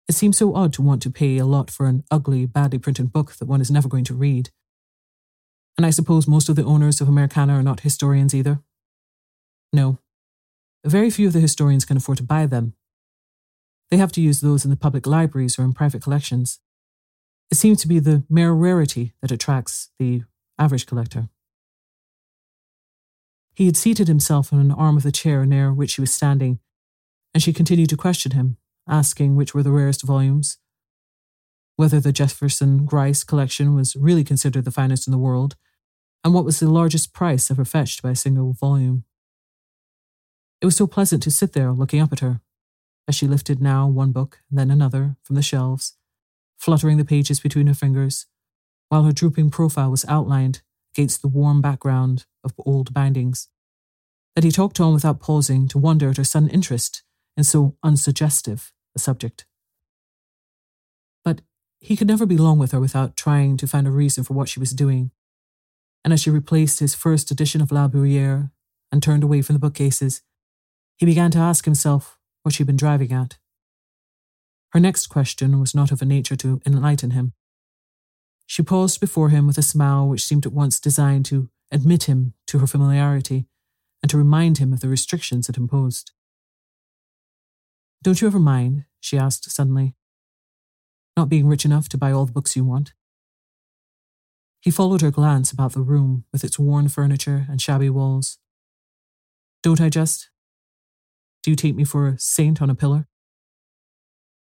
It 0.08 0.14
seems 0.14 0.36
so 0.36 0.54
odd 0.54 0.72
to 0.74 0.82
want 0.82 1.02
to 1.02 1.10
pay 1.10 1.38
a 1.38 1.46
lot 1.46 1.70
for 1.70 1.86
an 1.86 2.04
ugly, 2.10 2.44
badly 2.46 2.78
printed 2.78 3.12
book 3.12 3.34
that 3.36 3.46
one 3.46 3.60
is 3.60 3.70
never 3.70 3.88
going 3.88 4.04
to 4.04 4.14
read. 4.14 4.50
And 5.76 5.86
I 5.86 5.90
suppose 5.90 6.28
most 6.28 6.48
of 6.48 6.56
the 6.56 6.64
owners 6.64 7.00
of 7.00 7.08
Americana 7.08 7.54
are 7.54 7.62
not 7.62 7.80
historians 7.80 8.34
either. 8.34 8.60
No. 9.72 9.98
Very 10.84 11.08
few 11.10 11.28
of 11.28 11.32
the 11.32 11.40
historians 11.40 11.84
can 11.84 11.96
afford 11.96 12.18
to 12.18 12.24
buy 12.24 12.46
them. 12.46 12.74
They 13.90 13.96
have 13.96 14.12
to 14.12 14.20
use 14.20 14.40
those 14.40 14.64
in 14.64 14.70
the 14.70 14.76
public 14.76 15.06
libraries 15.06 15.58
or 15.58 15.62
in 15.62 15.72
private 15.72 16.02
collections. 16.02 16.60
It 17.50 17.56
seems 17.56 17.80
to 17.82 17.88
be 17.88 17.98
the 17.98 18.24
mere 18.28 18.52
rarity 18.52 19.12
that 19.22 19.30
attracts 19.30 19.90
the 19.98 20.22
average 20.58 20.86
collector. 20.86 21.28
He 23.54 23.66
had 23.66 23.76
seated 23.76 24.08
himself 24.08 24.52
on 24.52 24.60
an 24.60 24.72
arm 24.72 24.96
of 24.96 25.02
the 25.02 25.12
chair 25.12 25.44
near 25.44 25.72
which 25.72 25.90
she 25.90 26.00
was 26.00 26.12
standing 26.12 26.58
and 27.34 27.42
she 27.42 27.52
continued 27.52 27.88
to 27.88 27.96
question 27.96 28.32
him, 28.32 28.56
asking 28.88 29.36
which 29.36 29.54
were 29.54 29.62
the 29.62 29.70
rarest 29.70 30.02
volumes, 30.02 30.58
whether 31.76 32.00
the 32.00 32.12
Jefferson 32.12 32.84
Gryce 32.84 33.24
collection 33.24 33.74
was 33.74 33.96
really 33.96 34.24
considered 34.24 34.64
the 34.64 34.70
finest 34.70 35.06
in 35.06 35.12
the 35.12 35.18
world, 35.18 35.56
and 36.24 36.34
what 36.34 36.44
was 36.44 36.60
the 36.60 36.70
largest 36.70 37.12
price 37.12 37.50
ever 37.50 37.64
fetched 37.64 38.02
by 38.02 38.10
a 38.10 38.16
single 38.16 38.52
volume. 38.52 39.04
It 40.60 40.66
was 40.66 40.76
so 40.76 40.86
pleasant 40.86 41.22
to 41.24 41.30
sit 41.30 41.54
there 41.54 41.72
looking 41.72 42.00
up 42.00 42.12
at 42.12 42.20
her, 42.20 42.40
as 43.08 43.16
she 43.16 43.26
lifted 43.26 43.60
now 43.60 43.88
one 43.88 44.12
book, 44.12 44.40
then 44.50 44.70
another, 44.70 45.16
from 45.24 45.34
the 45.34 45.42
shelves, 45.42 45.96
fluttering 46.58 46.98
the 46.98 47.04
pages 47.04 47.40
between 47.40 47.66
her 47.66 47.74
fingers, 47.74 48.26
while 48.88 49.04
her 49.04 49.12
drooping 49.12 49.50
profile 49.50 49.90
was 49.90 50.04
outlined 50.06 50.62
against 50.94 51.22
the 51.22 51.28
warm 51.28 51.60
background 51.60 52.26
of 52.44 52.52
old 52.58 52.92
bindings, 52.94 53.48
that 54.36 54.44
he 54.44 54.50
talked 54.52 54.78
on 54.78 54.92
without 54.92 55.18
pausing 55.18 55.66
to 55.66 55.78
wonder 55.78 56.10
at 56.10 56.18
her 56.18 56.24
sudden 56.24 56.48
interest 56.50 57.02
and 57.36 57.46
so 57.46 57.76
unsuggestive 57.82 58.72
a 58.94 58.98
subject. 58.98 59.46
But 61.24 61.40
he 61.80 61.96
could 61.96 62.08
never 62.08 62.26
be 62.26 62.36
long 62.36 62.58
with 62.58 62.72
her 62.72 62.80
without 62.80 63.16
trying 63.16 63.56
to 63.58 63.66
find 63.66 63.86
a 63.86 63.90
reason 63.90 64.24
for 64.24 64.34
what 64.34 64.48
she 64.48 64.60
was 64.60 64.72
doing. 64.72 65.10
And 66.04 66.12
as 66.12 66.20
she 66.20 66.30
replaced 66.30 66.80
his 66.80 66.94
first 66.94 67.30
edition 67.30 67.60
of 67.60 67.72
La 67.72 67.88
Bruyere 67.88 68.50
and 68.90 69.02
turned 69.02 69.22
away 69.22 69.42
from 69.42 69.54
the 69.54 69.60
bookcases, 69.60 70.22
he 70.96 71.06
began 71.06 71.30
to 71.32 71.38
ask 71.38 71.64
himself 71.64 72.18
what 72.42 72.54
she'd 72.54 72.66
been 72.66 72.76
driving 72.76 73.12
at. 73.12 73.38
Her 74.70 74.80
next 74.80 75.08
question 75.08 75.60
was 75.60 75.74
not 75.74 75.92
of 75.92 76.02
a 76.02 76.06
nature 76.06 76.36
to 76.36 76.60
enlighten 76.66 77.10
him. 77.10 77.32
She 78.46 78.62
paused 78.62 79.00
before 79.00 79.28
him 79.28 79.46
with 79.46 79.58
a 79.58 79.62
smile 79.62 80.08
which 80.08 80.24
seemed 80.24 80.46
at 80.46 80.52
once 80.52 80.80
designed 80.80 81.24
to 81.26 81.48
admit 81.70 82.04
him 82.04 82.34
to 82.46 82.58
her 82.58 82.66
familiarity 82.66 83.46
and 84.02 84.10
to 84.10 84.18
remind 84.18 84.58
him 84.58 84.72
of 84.72 84.80
the 84.80 84.88
restrictions 84.88 85.48
it 85.48 85.56
imposed. 85.56 86.12
Don't 88.02 88.20
you 88.20 88.26
ever 88.26 88.40
mind, 88.40 88.84
she 88.98 89.16
asked 89.16 89.48
suddenly, 89.48 89.94
not 91.16 91.28
being 91.28 91.46
rich 91.46 91.64
enough 91.64 91.88
to 91.90 91.98
buy 91.98 92.10
all 92.10 92.26
the 92.26 92.32
books 92.32 92.56
you 92.56 92.64
want? 92.64 92.94
He 94.60 94.72
followed 94.72 95.02
her 95.02 95.12
glance 95.12 95.52
about 95.52 95.72
the 95.72 95.82
room 95.82 96.24
with 96.32 96.42
its 96.42 96.58
worn 96.58 96.88
furniture 96.88 97.46
and 97.48 97.60
shabby 97.60 97.90
walls. 97.90 98.38
Don't 99.62 99.80
I 99.80 99.88
just? 99.88 100.30
Do 101.44 101.50
you 101.50 101.56
take 101.56 101.76
me 101.76 101.84
for 101.84 102.08
a 102.08 102.18
saint 102.18 102.60
on 102.60 102.70
a 102.70 102.74
pillar? 102.74 103.06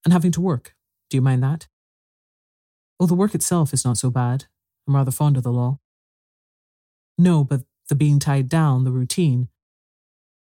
And 0.04 0.12
having 0.12 0.32
to 0.32 0.40
work, 0.40 0.74
do 1.08 1.16
you 1.16 1.22
mind 1.22 1.42
that? 1.44 1.68
Oh, 2.98 3.06
the 3.06 3.14
work 3.14 3.34
itself 3.36 3.72
is 3.72 3.84
not 3.84 3.98
so 3.98 4.10
bad. 4.10 4.46
I'm 4.88 4.96
rather 4.96 5.12
fond 5.12 5.36
of 5.36 5.44
the 5.44 5.52
law. 5.52 5.78
No, 7.16 7.44
but 7.44 7.62
the 7.88 7.94
being 7.94 8.18
tied 8.18 8.48
down, 8.48 8.82
the 8.82 8.92
routine. 8.92 9.48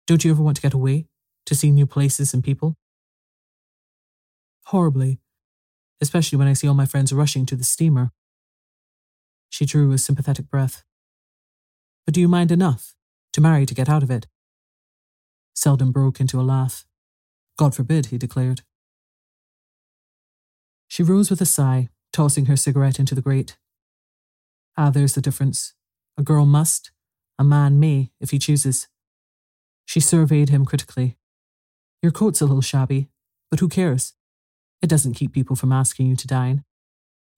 Don't 0.07 0.25
you 0.25 0.31
ever 0.31 0.43
want 0.43 0.57
to 0.57 0.63
get 0.63 0.73
away, 0.73 1.09
to 1.45 1.55
see 1.55 1.71
new 1.71 1.87
places 1.87 2.33
and 2.33 2.43
people? 2.43 2.77
Horribly, 4.67 5.21
especially 6.01 6.39
when 6.39 6.49
I 6.49 6.53
see 6.53 6.69
all 6.69 6.75
my 6.75 6.87
friends 6.87 7.13
rushing 7.13 7.47
to 7.47 7.57
the 7.57 7.65
steamer. 7.65 8.13
She 9.49 9.67
drew 9.67 9.93
a 9.93 9.99
sympathetic 9.99 10.49
breath. 10.49 10.83
But 12.05 12.15
do 12.15 12.21
you 12.21 12.29
mind 12.29 12.51
enough 12.51 12.95
to 13.33 13.41
marry 13.41 13.67
to 13.67 13.75
get 13.75 13.89
out 13.89 14.03
of 14.03 14.11
it? 14.11 14.27
Selden 15.55 15.93
broke 15.93 16.21
into 16.21 16.41
a 16.41 16.43
laugh. 16.43 16.87
God 17.57 17.75
forbid, 17.75 18.07
he 18.07 18.19
declared. 18.19 18.63
She 20.89 21.03
rose 21.03 21.31
with 21.31 21.41
a 21.41 21.47
sigh, 21.47 21.89
tossing 22.13 22.47
her 22.47 22.57
cigarette 22.57 22.99
into 22.99 23.15
the 23.15 23.23
grate. 23.23 23.57
Ah, 24.77 24.91
there's 24.91 25.15
the 25.15 25.21
difference. 25.21 25.75
A 26.19 26.23
girl 26.23 26.47
must, 26.47 26.91
a 27.39 27.45
man 27.45 27.79
may, 27.79 28.11
if 28.21 28.31
he 28.31 28.39
chooses. 28.39 28.89
She 29.85 30.01
surveyed 30.01 30.49
him 30.49 30.65
critically. 30.65 31.17
Your 32.03 32.13
coat's 32.13 32.41
a 32.41 32.47
little 32.47 32.63
shabby, 32.63 33.09
but 33.51 33.61
who 33.61 33.69
cares? 33.69 34.15
It 34.83 34.91
doesn't 34.91 35.15
keep 35.15 35.33
people 35.33 35.57
from 35.57 35.73
asking 35.73 36.09
you 36.09 36.17
to 36.17 36.27
dine. 36.27 36.65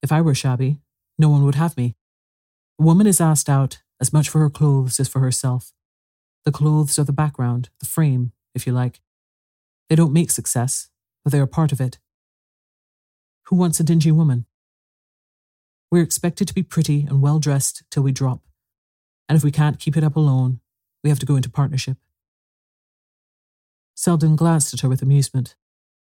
If 0.02 0.11
I 0.11 0.22
were 0.22 0.35
shabby, 0.35 0.80
no 1.18 1.28
one 1.28 1.44
would 1.44 1.54
have 1.54 1.76
me. 1.76 1.94
A 2.80 2.83
woman 2.83 3.07
is 3.07 3.20
asked 3.20 3.48
out 3.48 3.83
as 4.00 4.12
much 4.12 4.28
for 4.28 4.40
her 4.40 4.50
clothes 4.50 4.98
as 4.98 5.09
for 5.09 5.20
herself. 5.20 5.72
The 6.44 6.52
clothes 6.52 6.98
are 6.98 7.04
the 7.04 7.12
background, 7.12 7.68
the 7.80 7.87
frame, 7.87 8.33
if 8.54 8.66
you 8.66 8.72
like. 8.72 9.00
They 9.88 9.96
don't 9.96 10.12
make 10.12 10.30
success, 10.30 10.88
but 11.22 11.33
they 11.33 11.38
are 11.38 11.46
part 11.46 11.70
of 11.70 11.80
it. 11.80 11.98
Who 13.44 13.57
wants 13.57 13.78
a 13.78 13.85
dingy 13.85 14.11
woman? 14.11 14.46
We're 15.90 16.02
expected 16.02 16.48
to 16.48 16.54
be 16.54 16.62
pretty 16.62 17.07
and 17.09 17.22
well 17.22 17.38
dressed 17.38 17.85
till 17.90 18.02
we 18.02 18.11
drop. 18.11 18.40
And 19.28 19.37
if 19.37 19.44
we 19.44 19.50
can't 19.50 19.78
keep 19.78 19.96
it 19.96 20.04
up 20.04 20.16
alone, 20.16 20.61
we 21.02 21.11
have 21.11 21.18
to 21.20 21.26
go 21.26 21.37
into 21.37 21.50
partnership. 21.50 21.98
Selden 23.94 24.35
glanced 24.35 24.74
at 24.74 24.80
her 24.80 24.88
with 24.88 25.02
amusement. 25.02 25.54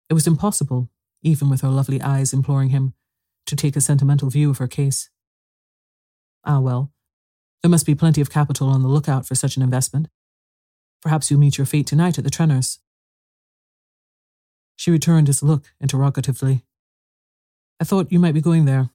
It 0.09 0.15
was 0.15 0.27
impossible, 0.27 0.91
even 1.25 1.51
with 1.51 1.63
her 1.63 1.69
lovely 1.69 2.01
eyes 2.01 2.33
imploring 2.33 2.69
him, 2.69 2.95
to 3.47 3.57
take 3.57 3.75
a 3.75 3.81
sentimental 3.81 4.31
view 4.31 4.51
of 4.51 4.59
her 4.59 4.69
case. 4.69 5.11
Ah, 6.45 6.61
well, 6.61 6.93
there 7.63 7.71
must 7.71 7.87
be 7.87 7.95
plenty 7.95 8.21
of 8.21 8.31
capital 8.31 8.69
on 8.69 8.83
the 8.83 8.89
lookout 8.89 9.27
for 9.27 9.35
such 9.35 9.57
an 9.57 9.63
investment. 9.63 10.09
Perhaps 11.03 11.31
you'll 11.31 11.41
meet 11.41 11.59
your 11.59 11.67
fate 11.67 11.87
tonight 11.87 12.19
at 12.19 12.25
the 12.25 12.31
Trenors. 12.31 12.79
She 14.77 14.91
returned 14.91 15.27
his 15.27 15.43
look 15.43 15.73
interrogatively. 15.81 16.63
I 17.81 17.85
thought 17.85 18.13
you 18.13 18.19
might 18.19 18.35
be 18.35 18.41
going 18.41 18.65
there. 18.65 18.91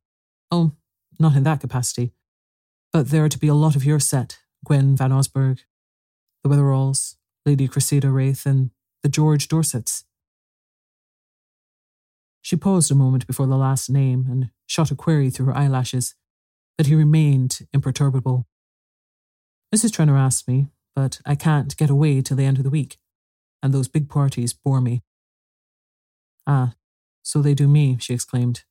Oh, 0.51 0.73
not 1.19 1.35
in 1.35 1.43
that 1.43 1.61
capacity. 1.61 2.13
But 2.91 3.09
there 3.09 3.25
are 3.25 3.29
to 3.29 3.39
be 3.39 3.47
a 3.47 3.53
lot 3.53 3.75
of 3.75 3.85
your 3.85 3.99
set 3.99 4.39
Gwen 4.65 4.95
Van 4.95 5.11
Osburgh, 5.11 5.59
the 6.43 6.49
Wetheralls, 6.49 7.15
Lady 7.45 7.67
Cressida 7.67 8.09
Raith, 8.09 8.45
and 8.45 8.71
the 9.03 9.09
George 9.09 9.47
Dorsets. 9.47 10.03
She 12.41 12.55
paused 12.55 12.91
a 12.91 12.95
moment 12.95 13.27
before 13.27 13.47
the 13.47 13.57
last 13.57 13.89
name 13.89 14.25
and 14.29 14.49
shot 14.65 14.91
a 14.91 14.95
query 14.95 15.29
through 15.29 15.47
her 15.47 15.57
eyelashes, 15.57 16.15
but 16.77 16.87
he 16.87 16.95
remained 16.95 17.67
imperturbable. 17.73 18.47
Mrs. 19.75 19.91
Trenor 19.91 20.17
asked 20.17 20.47
me, 20.47 20.67
but 20.95 21.21
I 21.25 21.35
can't 21.35 21.75
get 21.77 21.89
away 21.89 22.21
till 22.21 22.37
the 22.37 22.45
end 22.45 22.57
of 22.57 22.63
the 22.63 22.69
week, 22.69 22.97
and 23.61 23.73
those 23.73 23.87
big 23.87 24.09
parties 24.09 24.53
bore 24.53 24.81
me. 24.81 25.03
Ah, 26.47 26.73
so 27.21 27.41
they 27.41 27.53
do 27.53 27.67
me, 27.67 27.97
she 27.99 28.13
exclaimed. 28.13 28.63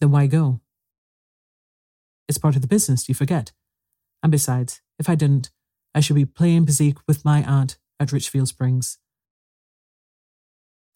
Then 0.00 0.10
why 0.10 0.26
go? 0.26 0.60
It's 2.28 2.38
part 2.38 2.56
of 2.56 2.62
the 2.62 2.68
business, 2.68 3.08
you 3.08 3.14
forget. 3.14 3.52
And 4.22 4.32
besides, 4.32 4.80
if 4.98 5.08
I 5.08 5.14
didn't, 5.14 5.50
I 5.94 6.00
should 6.00 6.16
be 6.16 6.24
playing 6.24 6.66
bezique 6.66 6.98
with 7.06 7.24
my 7.24 7.42
aunt 7.44 7.78
at 8.00 8.12
Richfield 8.12 8.48
Springs. 8.48 8.98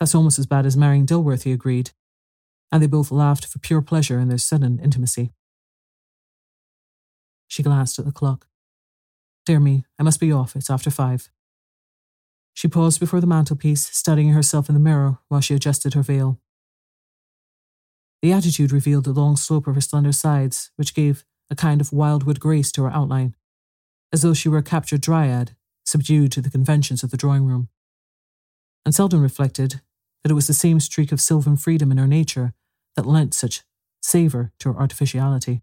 That's 0.00 0.14
almost 0.14 0.38
as 0.38 0.46
bad 0.46 0.64
as 0.64 0.78
marrying 0.78 1.04
Dilworth, 1.06 1.42
he 1.42 1.52
agreed, 1.52 1.90
and 2.72 2.82
they 2.82 2.86
both 2.86 3.10
laughed 3.10 3.46
for 3.46 3.58
pure 3.58 3.82
pleasure 3.82 4.18
in 4.18 4.28
their 4.28 4.38
sudden 4.38 4.80
intimacy. 4.82 5.32
She 7.46 7.62
glanced 7.62 7.98
at 7.98 8.06
the 8.06 8.12
clock. 8.12 8.46
Dear 9.44 9.60
me, 9.60 9.84
I 9.98 10.02
must 10.02 10.18
be 10.18 10.32
off. 10.32 10.56
It's 10.56 10.70
after 10.70 10.90
five. 10.90 11.28
She 12.54 12.68
paused 12.68 12.98
before 12.98 13.20
the 13.20 13.26
mantelpiece, 13.26 13.84
studying 13.94 14.30
herself 14.30 14.68
in 14.68 14.74
the 14.74 14.80
mirror 14.80 15.18
while 15.28 15.40
she 15.40 15.54
adjusted 15.54 15.94
her 15.94 16.02
veil. 16.02 16.40
The 18.22 18.32
attitude 18.32 18.72
revealed 18.72 19.04
the 19.04 19.12
long 19.12 19.36
slope 19.36 19.66
of 19.66 19.74
her 19.74 19.80
slender 19.80 20.12
sides, 20.12 20.70
which 20.76 20.94
gave 20.94 21.24
a 21.50 21.56
kind 21.56 21.80
of 21.80 21.92
wildwood 21.92 22.40
grace 22.40 22.70
to 22.72 22.82
her 22.84 22.90
outline, 22.90 23.34
as 24.12 24.22
though 24.22 24.34
she 24.34 24.48
were 24.48 24.58
a 24.58 24.62
captured 24.62 25.00
dryad, 25.00 25.56
subdued 25.84 26.32
to 26.32 26.40
the 26.40 26.50
conventions 26.50 27.02
of 27.02 27.10
the 27.10 27.16
drawing 27.16 27.44
room. 27.44 27.68
And 28.84 28.94
Selden 28.94 29.20
reflected 29.20 29.80
that 30.22 30.30
it 30.30 30.35
was 30.35 30.46
the 30.46 30.52
same 30.52 30.80
streak 30.80 31.12
of 31.12 31.20
sylvan 31.20 31.56
freedom 31.56 31.90
in 31.90 31.98
her 31.98 32.06
nature 32.06 32.52
that 32.96 33.06
lent 33.06 33.35
such 33.35 33.62
savour 34.02 34.52
to 34.59 34.72
her 34.72 34.78
artificiality. 34.78 35.62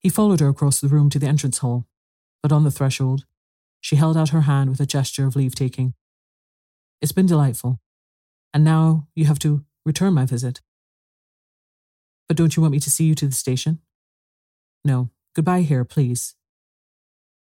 He 0.00 0.08
followed 0.08 0.40
her 0.40 0.48
across 0.48 0.80
the 0.80 0.88
room 0.88 1.10
to 1.10 1.18
the 1.18 1.26
entrance 1.26 1.58
hall, 1.58 1.86
but 2.42 2.52
on 2.52 2.64
the 2.64 2.70
threshold, 2.70 3.24
she 3.80 3.96
held 3.96 4.16
out 4.16 4.30
her 4.30 4.42
hand 4.42 4.70
with 4.70 4.80
a 4.80 4.86
gesture 4.86 5.26
of 5.26 5.36
leave 5.36 5.54
taking. 5.54 5.94
It's 7.00 7.12
been 7.12 7.26
delightful, 7.26 7.80
and 8.54 8.64
now 8.64 9.08
you 9.14 9.26
have 9.26 9.38
to 9.40 9.64
return 9.84 10.14
my 10.14 10.24
visit. 10.24 10.60
But 12.28 12.36
don't 12.36 12.56
you 12.56 12.62
want 12.62 12.72
me 12.72 12.80
to 12.80 12.90
see 12.90 13.04
you 13.04 13.14
to 13.16 13.26
the 13.26 13.32
station? 13.32 13.80
No, 14.84 15.10
goodbye 15.34 15.62
here, 15.62 15.84
please. 15.84 16.34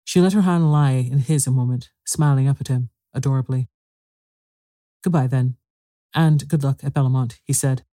She 0.03 0.21
let 0.21 0.33
her 0.33 0.41
hand 0.41 0.71
lie 0.71 0.91
in 0.91 1.19
his 1.19 1.47
a 1.47 1.51
moment, 1.51 1.89
smiling 2.05 2.47
up 2.47 2.61
at 2.61 2.67
him 2.67 2.89
adorably. 3.13 3.69
Goodbye, 5.05 5.27
then, 5.27 5.55
and 6.15 6.47
good 6.47 6.63
luck 6.63 6.83
at 6.83 6.91
Bellomont, 6.91 7.37
he 7.43 7.53
said, 7.53 7.85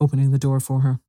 opening 0.00 0.30
the 0.30 0.38
door 0.38 0.58
for 0.58 0.80
her. 0.80 1.00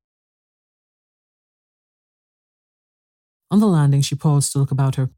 On 3.50 3.62
the 3.62 3.66
landing, 3.66 4.02
she 4.02 4.14
paused 4.14 4.52
to 4.52 4.60
look 4.60 4.72
about 4.72 4.96
her. 4.96 5.10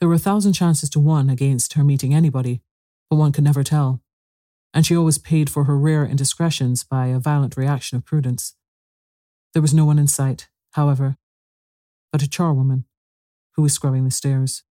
There 0.00 0.08
were 0.08 0.14
a 0.14 0.18
thousand 0.18 0.54
chances 0.54 0.88
to 0.90 0.98
one 0.98 1.28
against 1.28 1.74
her 1.74 1.84
meeting 1.84 2.14
anybody, 2.14 2.62
but 3.10 3.16
one 3.16 3.32
could 3.32 3.44
never 3.44 3.62
tell, 3.62 4.00
and 4.72 4.86
she 4.86 4.96
always 4.96 5.18
paid 5.18 5.50
for 5.50 5.64
her 5.64 5.76
rare 5.76 6.06
indiscretions 6.06 6.82
by 6.82 7.08
a 7.08 7.20
violent 7.20 7.54
reaction 7.54 7.98
of 7.98 8.06
prudence. 8.06 8.54
There 9.52 9.60
was 9.60 9.74
no 9.74 9.84
one 9.84 9.98
in 9.98 10.06
sight, 10.06 10.48
however, 10.70 11.18
but 12.10 12.22
a 12.22 12.26
charwoman 12.26 12.84
who 13.56 13.62
was 13.62 13.74
scrubbing 13.74 14.04
the 14.04 14.10
stairs. 14.10 14.62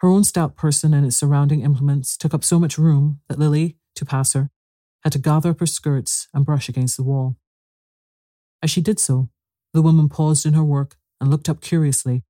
Her 0.00 0.08
own 0.08 0.22
stout 0.24 0.56
person 0.56 0.94
and 0.94 1.04
its 1.04 1.16
surrounding 1.16 1.62
implements 1.62 2.16
took 2.16 2.32
up 2.32 2.44
so 2.44 2.58
much 2.60 2.78
room 2.78 3.20
that 3.28 3.38
Lily, 3.38 3.76
to 3.96 4.04
pass 4.04 4.32
her, 4.32 4.50
had 5.02 5.12
to 5.12 5.18
gather 5.18 5.50
up 5.50 5.60
her 5.60 5.66
skirts 5.66 6.28
and 6.32 6.44
brush 6.44 6.68
against 6.68 6.96
the 6.96 7.02
wall. 7.02 7.36
As 8.62 8.70
she 8.70 8.80
did 8.80 9.00
so, 9.00 9.28
the 9.72 9.82
woman 9.82 10.08
paused 10.08 10.46
in 10.46 10.54
her 10.54 10.64
work 10.64 10.96
and 11.20 11.30
looked 11.30 11.48
up 11.48 11.60
curiously, 11.60 12.24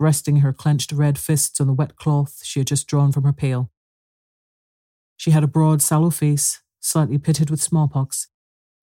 resting 0.00 0.36
her 0.36 0.52
clenched 0.52 0.92
red 0.92 1.18
fists 1.18 1.60
on 1.60 1.66
the 1.66 1.72
wet 1.72 1.96
cloth 1.96 2.40
she 2.42 2.60
had 2.60 2.66
just 2.66 2.88
drawn 2.88 3.12
from 3.12 3.24
her 3.24 3.32
pail. 3.32 3.70
She 5.16 5.30
had 5.30 5.44
a 5.44 5.48
broad, 5.48 5.82
sallow 5.82 6.10
face, 6.10 6.62
slightly 6.80 7.18
pitted 7.18 7.48
with 7.48 7.62
smallpox, 7.62 8.28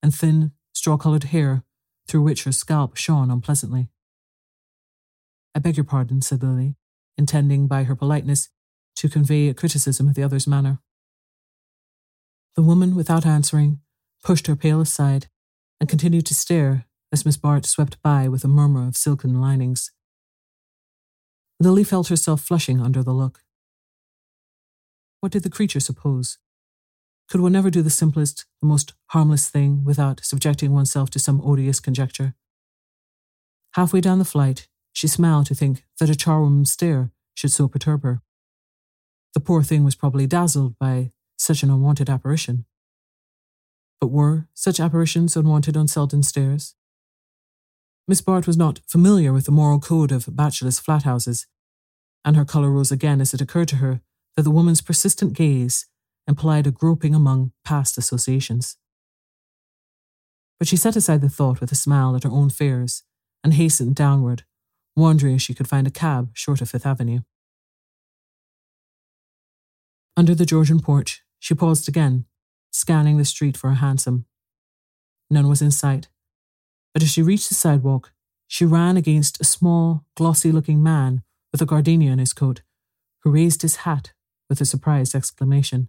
and 0.01 0.15
thin, 0.15 0.51
straw 0.73 0.97
coloured 0.97 1.25
hair 1.25 1.63
through 2.07 2.21
which 2.21 2.45
her 2.45 2.51
scalp 2.51 2.95
shone 2.95 3.29
unpleasantly. 3.29 3.89
I 5.53 5.59
beg 5.59 5.75
your 5.75 5.83
pardon, 5.83 6.21
said 6.21 6.41
Lily, 6.41 6.75
intending 7.17 7.67
by 7.67 7.83
her 7.83 7.95
politeness 7.95 8.49
to 8.95 9.09
convey 9.09 9.47
a 9.47 9.53
criticism 9.53 10.07
of 10.07 10.15
the 10.15 10.23
other's 10.23 10.47
manner. 10.47 10.79
The 12.55 12.61
woman, 12.61 12.95
without 12.95 13.25
answering, 13.25 13.79
pushed 14.23 14.47
her 14.47 14.55
pail 14.55 14.81
aside 14.81 15.27
and 15.79 15.89
continued 15.89 16.25
to 16.27 16.35
stare 16.35 16.85
as 17.11 17.25
Miss 17.25 17.37
Bart 17.37 17.65
swept 17.65 18.01
by 18.01 18.27
with 18.27 18.43
a 18.43 18.47
murmur 18.47 18.87
of 18.87 18.95
silken 18.95 19.41
linings. 19.41 19.91
Lily 21.59 21.83
felt 21.83 22.07
herself 22.07 22.41
flushing 22.41 22.81
under 22.81 23.03
the 23.03 23.13
look. 23.13 23.43
What 25.19 25.31
did 25.31 25.43
the 25.43 25.49
creature 25.49 25.79
suppose? 25.79 26.37
Could 27.29 27.41
one 27.41 27.51
never 27.51 27.69
do 27.69 27.81
the 27.81 27.89
simplest, 27.89 28.45
the 28.61 28.67
most 28.67 28.93
harmless 29.07 29.47
thing 29.47 29.83
without 29.83 30.23
subjecting 30.23 30.73
oneself 30.73 31.09
to 31.11 31.19
some 31.19 31.41
odious 31.41 31.79
conjecture? 31.79 32.35
Halfway 33.73 34.01
down 34.01 34.19
the 34.19 34.25
flight, 34.25 34.67
she 34.93 35.07
smiled 35.07 35.45
to 35.47 35.55
think 35.55 35.85
that 35.99 36.09
a 36.09 36.15
charwoman's 36.15 36.71
stare 36.71 37.11
should 37.33 37.51
so 37.51 37.67
perturb 37.67 38.03
her. 38.03 38.21
The 39.33 39.39
poor 39.39 39.63
thing 39.63 39.83
was 39.83 39.95
probably 39.95 40.27
dazzled 40.27 40.77
by 40.77 41.11
such 41.37 41.63
an 41.63 41.69
unwanted 41.69 42.09
apparition. 42.09 42.65
But 43.99 44.11
were 44.11 44.47
such 44.53 44.79
apparitions 44.79 45.35
unwanted 45.35 45.77
on 45.77 45.87
Selden 45.87 46.23
stairs? 46.23 46.75
Miss 48.07 48.21
Bart 48.21 48.47
was 48.47 48.57
not 48.57 48.81
familiar 48.87 49.31
with 49.31 49.45
the 49.45 49.51
moral 49.51 49.79
code 49.79 50.11
of 50.11 50.35
bachelors' 50.35 50.79
flat 50.79 51.03
houses, 51.03 51.47
and 52.25 52.35
her 52.35 52.45
colour 52.45 52.69
rose 52.69 52.91
again 52.91 53.21
as 53.21 53.33
it 53.33 53.41
occurred 53.41 53.67
to 53.69 53.77
her 53.77 54.01
that 54.35 54.43
the 54.43 54.51
woman's 54.51 54.81
persistent 54.81 55.33
gaze 55.33 55.87
implied 56.27 56.67
a 56.67 56.71
groping 56.71 57.15
among 57.15 57.51
past 57.63 57.97
associations. 57.97 58.77
But 60.59 60.67
she 60.67 60.77
set 60.77 60.95
aside 60.95 61.21
the 61.21 61.29
thought 61.29 61.61
with 61.61 61.71
a 61.71 61.75
smile 61.75 62.15
at 62.15 62.23
her 62.23 62.29
own 62.29 62.49
fears 62.49 63.03
and 63.43 63.53
hastened 63.53 63.95
downward, 63.95 64.43
wondering 64.95 65.35
if 65.35 65.41
she 65.41 65.53
could 65.53 65.67
find 65.67 65.87
a 65.87 65.91
cab 65.91 66.31
short 66.33 66.61
of 66.61 66.69
Fifth 66.69 66.85
Avenue. 66.85 67.21
Under 70.17 70.35
the 70.35 70.45
Georgian 70.45 70.79
porch, 70.79 71.23
she 71.39 71.55
paused 71.55 71.87
again, 71.87 72.25
scanning 72.71 73.17
the 73.17 73.25
street 73.25 73.57
for 73.57 73.69
a 73.69 73.75
hansom. 73.75 74.25
None 75.29 75.47
was 75.47 75.61
in 75.61 75.71
sight, 75.71 76.09
but 76.93 77.01
as 77.01 77.09
she 77.09 77.21
reached 77.21 77.49
the 77.49 77.55
sidewalk, 77.55 78.11
she 78.47 78.65
ran 78.65 78.97
against 78.97 79.39
a 79.39 79.45
small, 79.45 80.05
glossy 80.15 80.51
looking 80.51 80.83
man 80.83 81.23
with 81.51 81.61
a 81.61 81.65
gardenia 81.65 82.11
in 82.11 82.19
his 82.19 82.33
coat, 82.33 82.61
who 83.23 83.31
raised 83.31 83.61
his 83.61 83.77
hat 83.77 84.11
with 84.49 84.59
a 84.59 84.65
surprised 84.65 85.15
exclamation. 85.15 85.87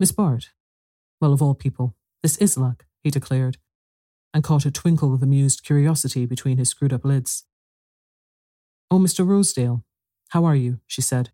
Miss 0.00 0.10
Bart? 0.10 0.50
Well, 1.20 1.32
of 1.32 1.40
all 1.40 1.54
people, 1.54 1.94
this 2.22 2.36
is 2.38 2.58
luck, 2.58 2.86
he 3.02 3.10
declared, 3.10 3.58
and 4.34 4.42
caught 4.42 4.66
a 4.66 4.70
twinkle 4.70 5.14
of 5.14 5.22
amused 5.22 5.64
curiosity 5.64 6.26
between 6.26 6.58
his 6.58 6.68
screwed 6.68 6.92
up 6.92 7.04
lids. 7.04 7.44
Oh, 8.90 8.98
Mr. 8.98 9.26
Rosedale, 9.26 9.84
how 10.30 10.44
are 10.44 10.56
you? 10.56 10.80
she 10.88 11.00
said, 11.00 11.30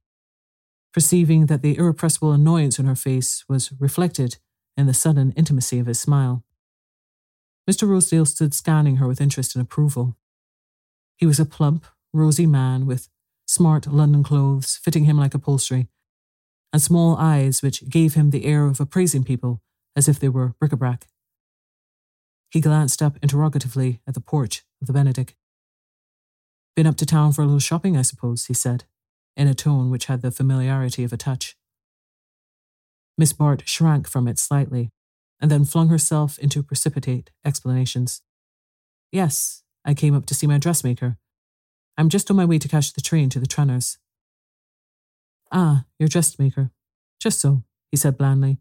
perceiving 0.92 1.46
that 1.46 1.62
the 1.62 1.76
irrepressible 1.76 2.32
annoyance 2.32 2.78
on 2.78 2.84
her 2.84 2.94
face 2.94 3.44
was 3.48 3.72
reflected 3.80 4.36
in 4.76 4.86
the 4.86 4.94
sudden 4.94 5.32
intimacy 5.32 5.78
of 5.78 5.86
his 5.86 5.98
smile. 5.98 6.44
Mr. 7.68 7.88
Rosedale 7.88 8.26
stood 8.26 8.52
scanning 8.52 8.96
her 8.96 9.08
with 9.08 9.20
interest 9.20 9.54
and 9.56 9.62
approval. 9.62 10.16
He 11.16 11.26
was 11.26 11.40
a 11.40 11.46
plump, 11.46 11.86
rosy 12.12 12.46
man 12.46 12.86
with 12.86 13.08
smart 13.46 13.86
London 13.86 14.22
clothes 14.22 14.78
fitting 14.82 15.04
him 15.04 15.16
like 15.16 15.34
upholstery, 15.34 15.88
and 16.72 16.82
small 16.82 17.16
eyes 17.16 17.62
which 17.62 17.88
gave 17.88 18.14
him 18.14 18.30
the 18.30 18.44
air 18.44 18.66
of 18.66 18.80
appraising 18.80 19.24
people 19.24 19.62
as 19.96 20.08
if 20.08 20.20
they 20.20 20.28
were 20.28 20.54
bric 20.58 20.72
a 20.72 20.76
brac. 20.76 21.06
He 22.50 22.60
glanced 22.60 23.00
up 23.00 23.16
interrogatively 23.22 24.00
at 24.06 24.14
the 24.14 24.20
porch 24.20 24.64
of 24.80 24.88
the 24.88 24.92
Benedick. 24.92 25.34
Been 26.74 26.86
up 26.86 26.96
to 26.96 27.06
town 27.06 27.32
for 27.32 27.42
a 27.42 27.44
little 27.44 27.60
shopping, 27.60 27.96
I 27.96 28.02
suppose, 28.02 28.46
he 28.46 28.54
said, 28.54 28.84
in 29.36 29.46
a 29.46 29.54
tone 29.54 29.90
which 29.90 30.06
had 30.06 30.22
the 30.22 30.30
familiarity 30.30 31.04
of 31.04 31.12
a 31.12 31.16
touch. 31.16 31.56
Miss 33.16 33.32
Bart 33.32 33.62
shrank 33.66 34.08
from 34.08 34.26
it 34.26 34.38
slightly, 34.38 34.90
and 35.40 35.50
then 35.50 35.64
flung 35.64 35.88
herself 35.88 36.38
into 36.38 36.62
precipitate 36.62 37.30
explanations. 37.44 38.22
Yes, 39.12 39.62
I 39.84 39.94
came 39.94 40.14
up 40.14 40.26
to 40.26 40.34
see 40.34 40.46
my 40.46 40.58
dressmaker. 40.58 41.18
I'm 41.96 42.08
just 42.08 42.30
on 42.30 42.36
my 42.36 42.44
way 42.44 42.58
to 42.58 42.68
catch 42.68 42.92
the 42.92 43.00
train 43.00 43.28
to 43.30 43.38
the 43.38 43.46
Trenors. 43.46 43.98
Ah, 45.52 45.84
your 45.98 46.08
dressmaker. 46.08 46.70
Just 47.20 47.40
so, 47.40 47.64
he 47.90 47.96
said 47.96 48.16
blandly. 48.16 48.58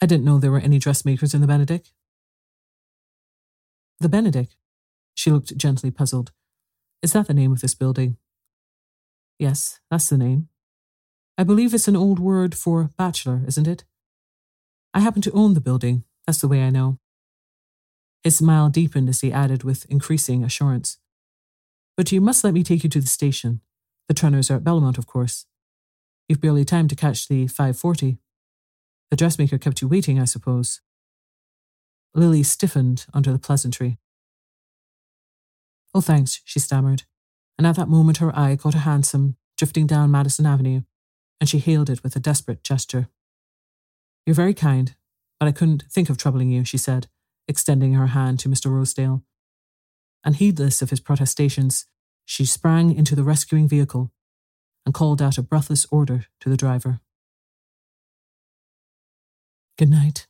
I 0.00 0.06
didn't 0.06 0.24
know 0.24 0.38
there 0.38 0.50
were 0.50 0.58
any 0.58 0.78
dressmakers 0.78 1.32
in 1.32 1.40
the 1.40 1.46
Benedick. 1.46 1.92
The 4.02 4.08
Benedick? 4.08 4.56
She 5.14 5.30
looked 5.30 5.56
gently 5.56 5.92
puzzled. 5.92 6.32
Is 7.02 7.12
that 7.12 7.28
the 7.28 7.34
name 7.34 7.52
of 7.52 7.60
this 7.60 7.76
building? 7.76 8.16
Yes, 9.38 9.78
that's 9.92 10.08
the 10.08 10.18
name. 10.18 10.48
I 11.38 11.44
believe 11.44 11.72
it's 11.72 11.86
an 11.86 11.94
old 11.94 12.18
word 12.18 12.56
for 12.56 12.90
bachelor, 12.98 13.42
isn't 13.46 13.68
it? 13.68 13.84
I 14.92 15.00
happen 15.00 15.22
to 15.22 15.30
own 15.30 15.54
the 15.54 15.60
building. 15.60 16.02
That's 16.26 16.40
the 16.40 16.48
way 16.48 16.62
I 16.62 16.70
know. 16.70 16.98
His 18.24 18.38
smile 18.38 18.70
deepened 18.70 19.08
as 19.08 19.20
he 19.20 19.32
added 19.32 19.62
with 19.62 19.86
increasing 19.88 20.42
assurance. 20.42 20.98
But 21.96 22.10
you 22.10 22.20
must 22.20 22.42
let 22.42 22.54
me 22.54 22.64
take 22.64 22.82
you 22.82 22.90
to 22.90 23.00
the 23.00 23.06
station. 23.06 23.60
The 24.08 24.14
Trenors 24.14 24.50
are 24.50 24.56
at 24.56 24.64
Bellomont, 24.64 24.98
of 24.98 25.06
course. 25.06 25.46
You've 26.28 26.40
barely 26.40 26.64
time 26.64 26.88
to 26.88 26.96
catch 26.96 27.28
the 27.28 27.46
540. 27.46 28.18
The 29.10 29.16
dressmaker 29.16 29.58
kept 29.58 29.80
you 29.80 29.86
waiting, 29.86 30.18
I 30.18 30.24
suppose. 30.24 30.80
Lily 32.14 32.42
stiffened 32.42 33.06
under 33.14 33.32
the 33.32 33.38
pleasantry. 33.38 33.98
Oh, 35.94 36.00
thanks, 36.00 36.40
she 36.44 36.58
stammered, 36.58 37.04
and 37.58 37.66
at 37.66 37.76
that 37.76 37.88
moment 37.88 38.18
her 38.18 38.36
eye 38.38 38.56
caught 38.56 38.74
a 38.74 38.78
hansom 38.78 39.36
drifting 39.56 39.86
down 39.86 40.10
Madison 40.10 40.46
Avenue, 40.46 40.82
and 41.40 41.48
she 41.48 41.58
hailed 41.58 41.90
it 41.90 42.02
with 42.02 42.16
a 42.16 42.20
desperate 42.20 42.64
gesture. 42.64 43.08
You're 44.26 44.34
very 44.34 44.54
kind, 44.54 44.94
but 45.38 45.48
I 45.48 45.52
couldn't 45.52 45.84
think 45.90 46.08
of 46.08 46.16
troubling 46.16 46.50
you, 46.50 46.64
she 46.64 46.78
said, 46.78 47.08
extending 47.48 47.94
her 47.94 48.08
hand 48.08 48.38
to 48.40 48.48
Mr. 48.48 48.70
Rosedale. 48.70 49.22
And 50.24 50.36
heedless 50.36 50.82
of 50.82 50.90
his 50.90 51.00
protestations, 51.00 51.86
she 52.24 52.44
sprang 52.44 52.94
into 52.94 53.14
the 53.14 53.24
rescuing 53.24 53.68
vehicle 53.68 54.12
and 54.86 54.94
called 54.94 55.20
out 55.20 55.38
a 55.38 55.42
breathless 55.42 55.86
order 55.90 56.26
to 56.40 56.48
the 56.48 56.56
driver. 56.56 57.00
Good 59.76 59.90
night. 59.90 60.26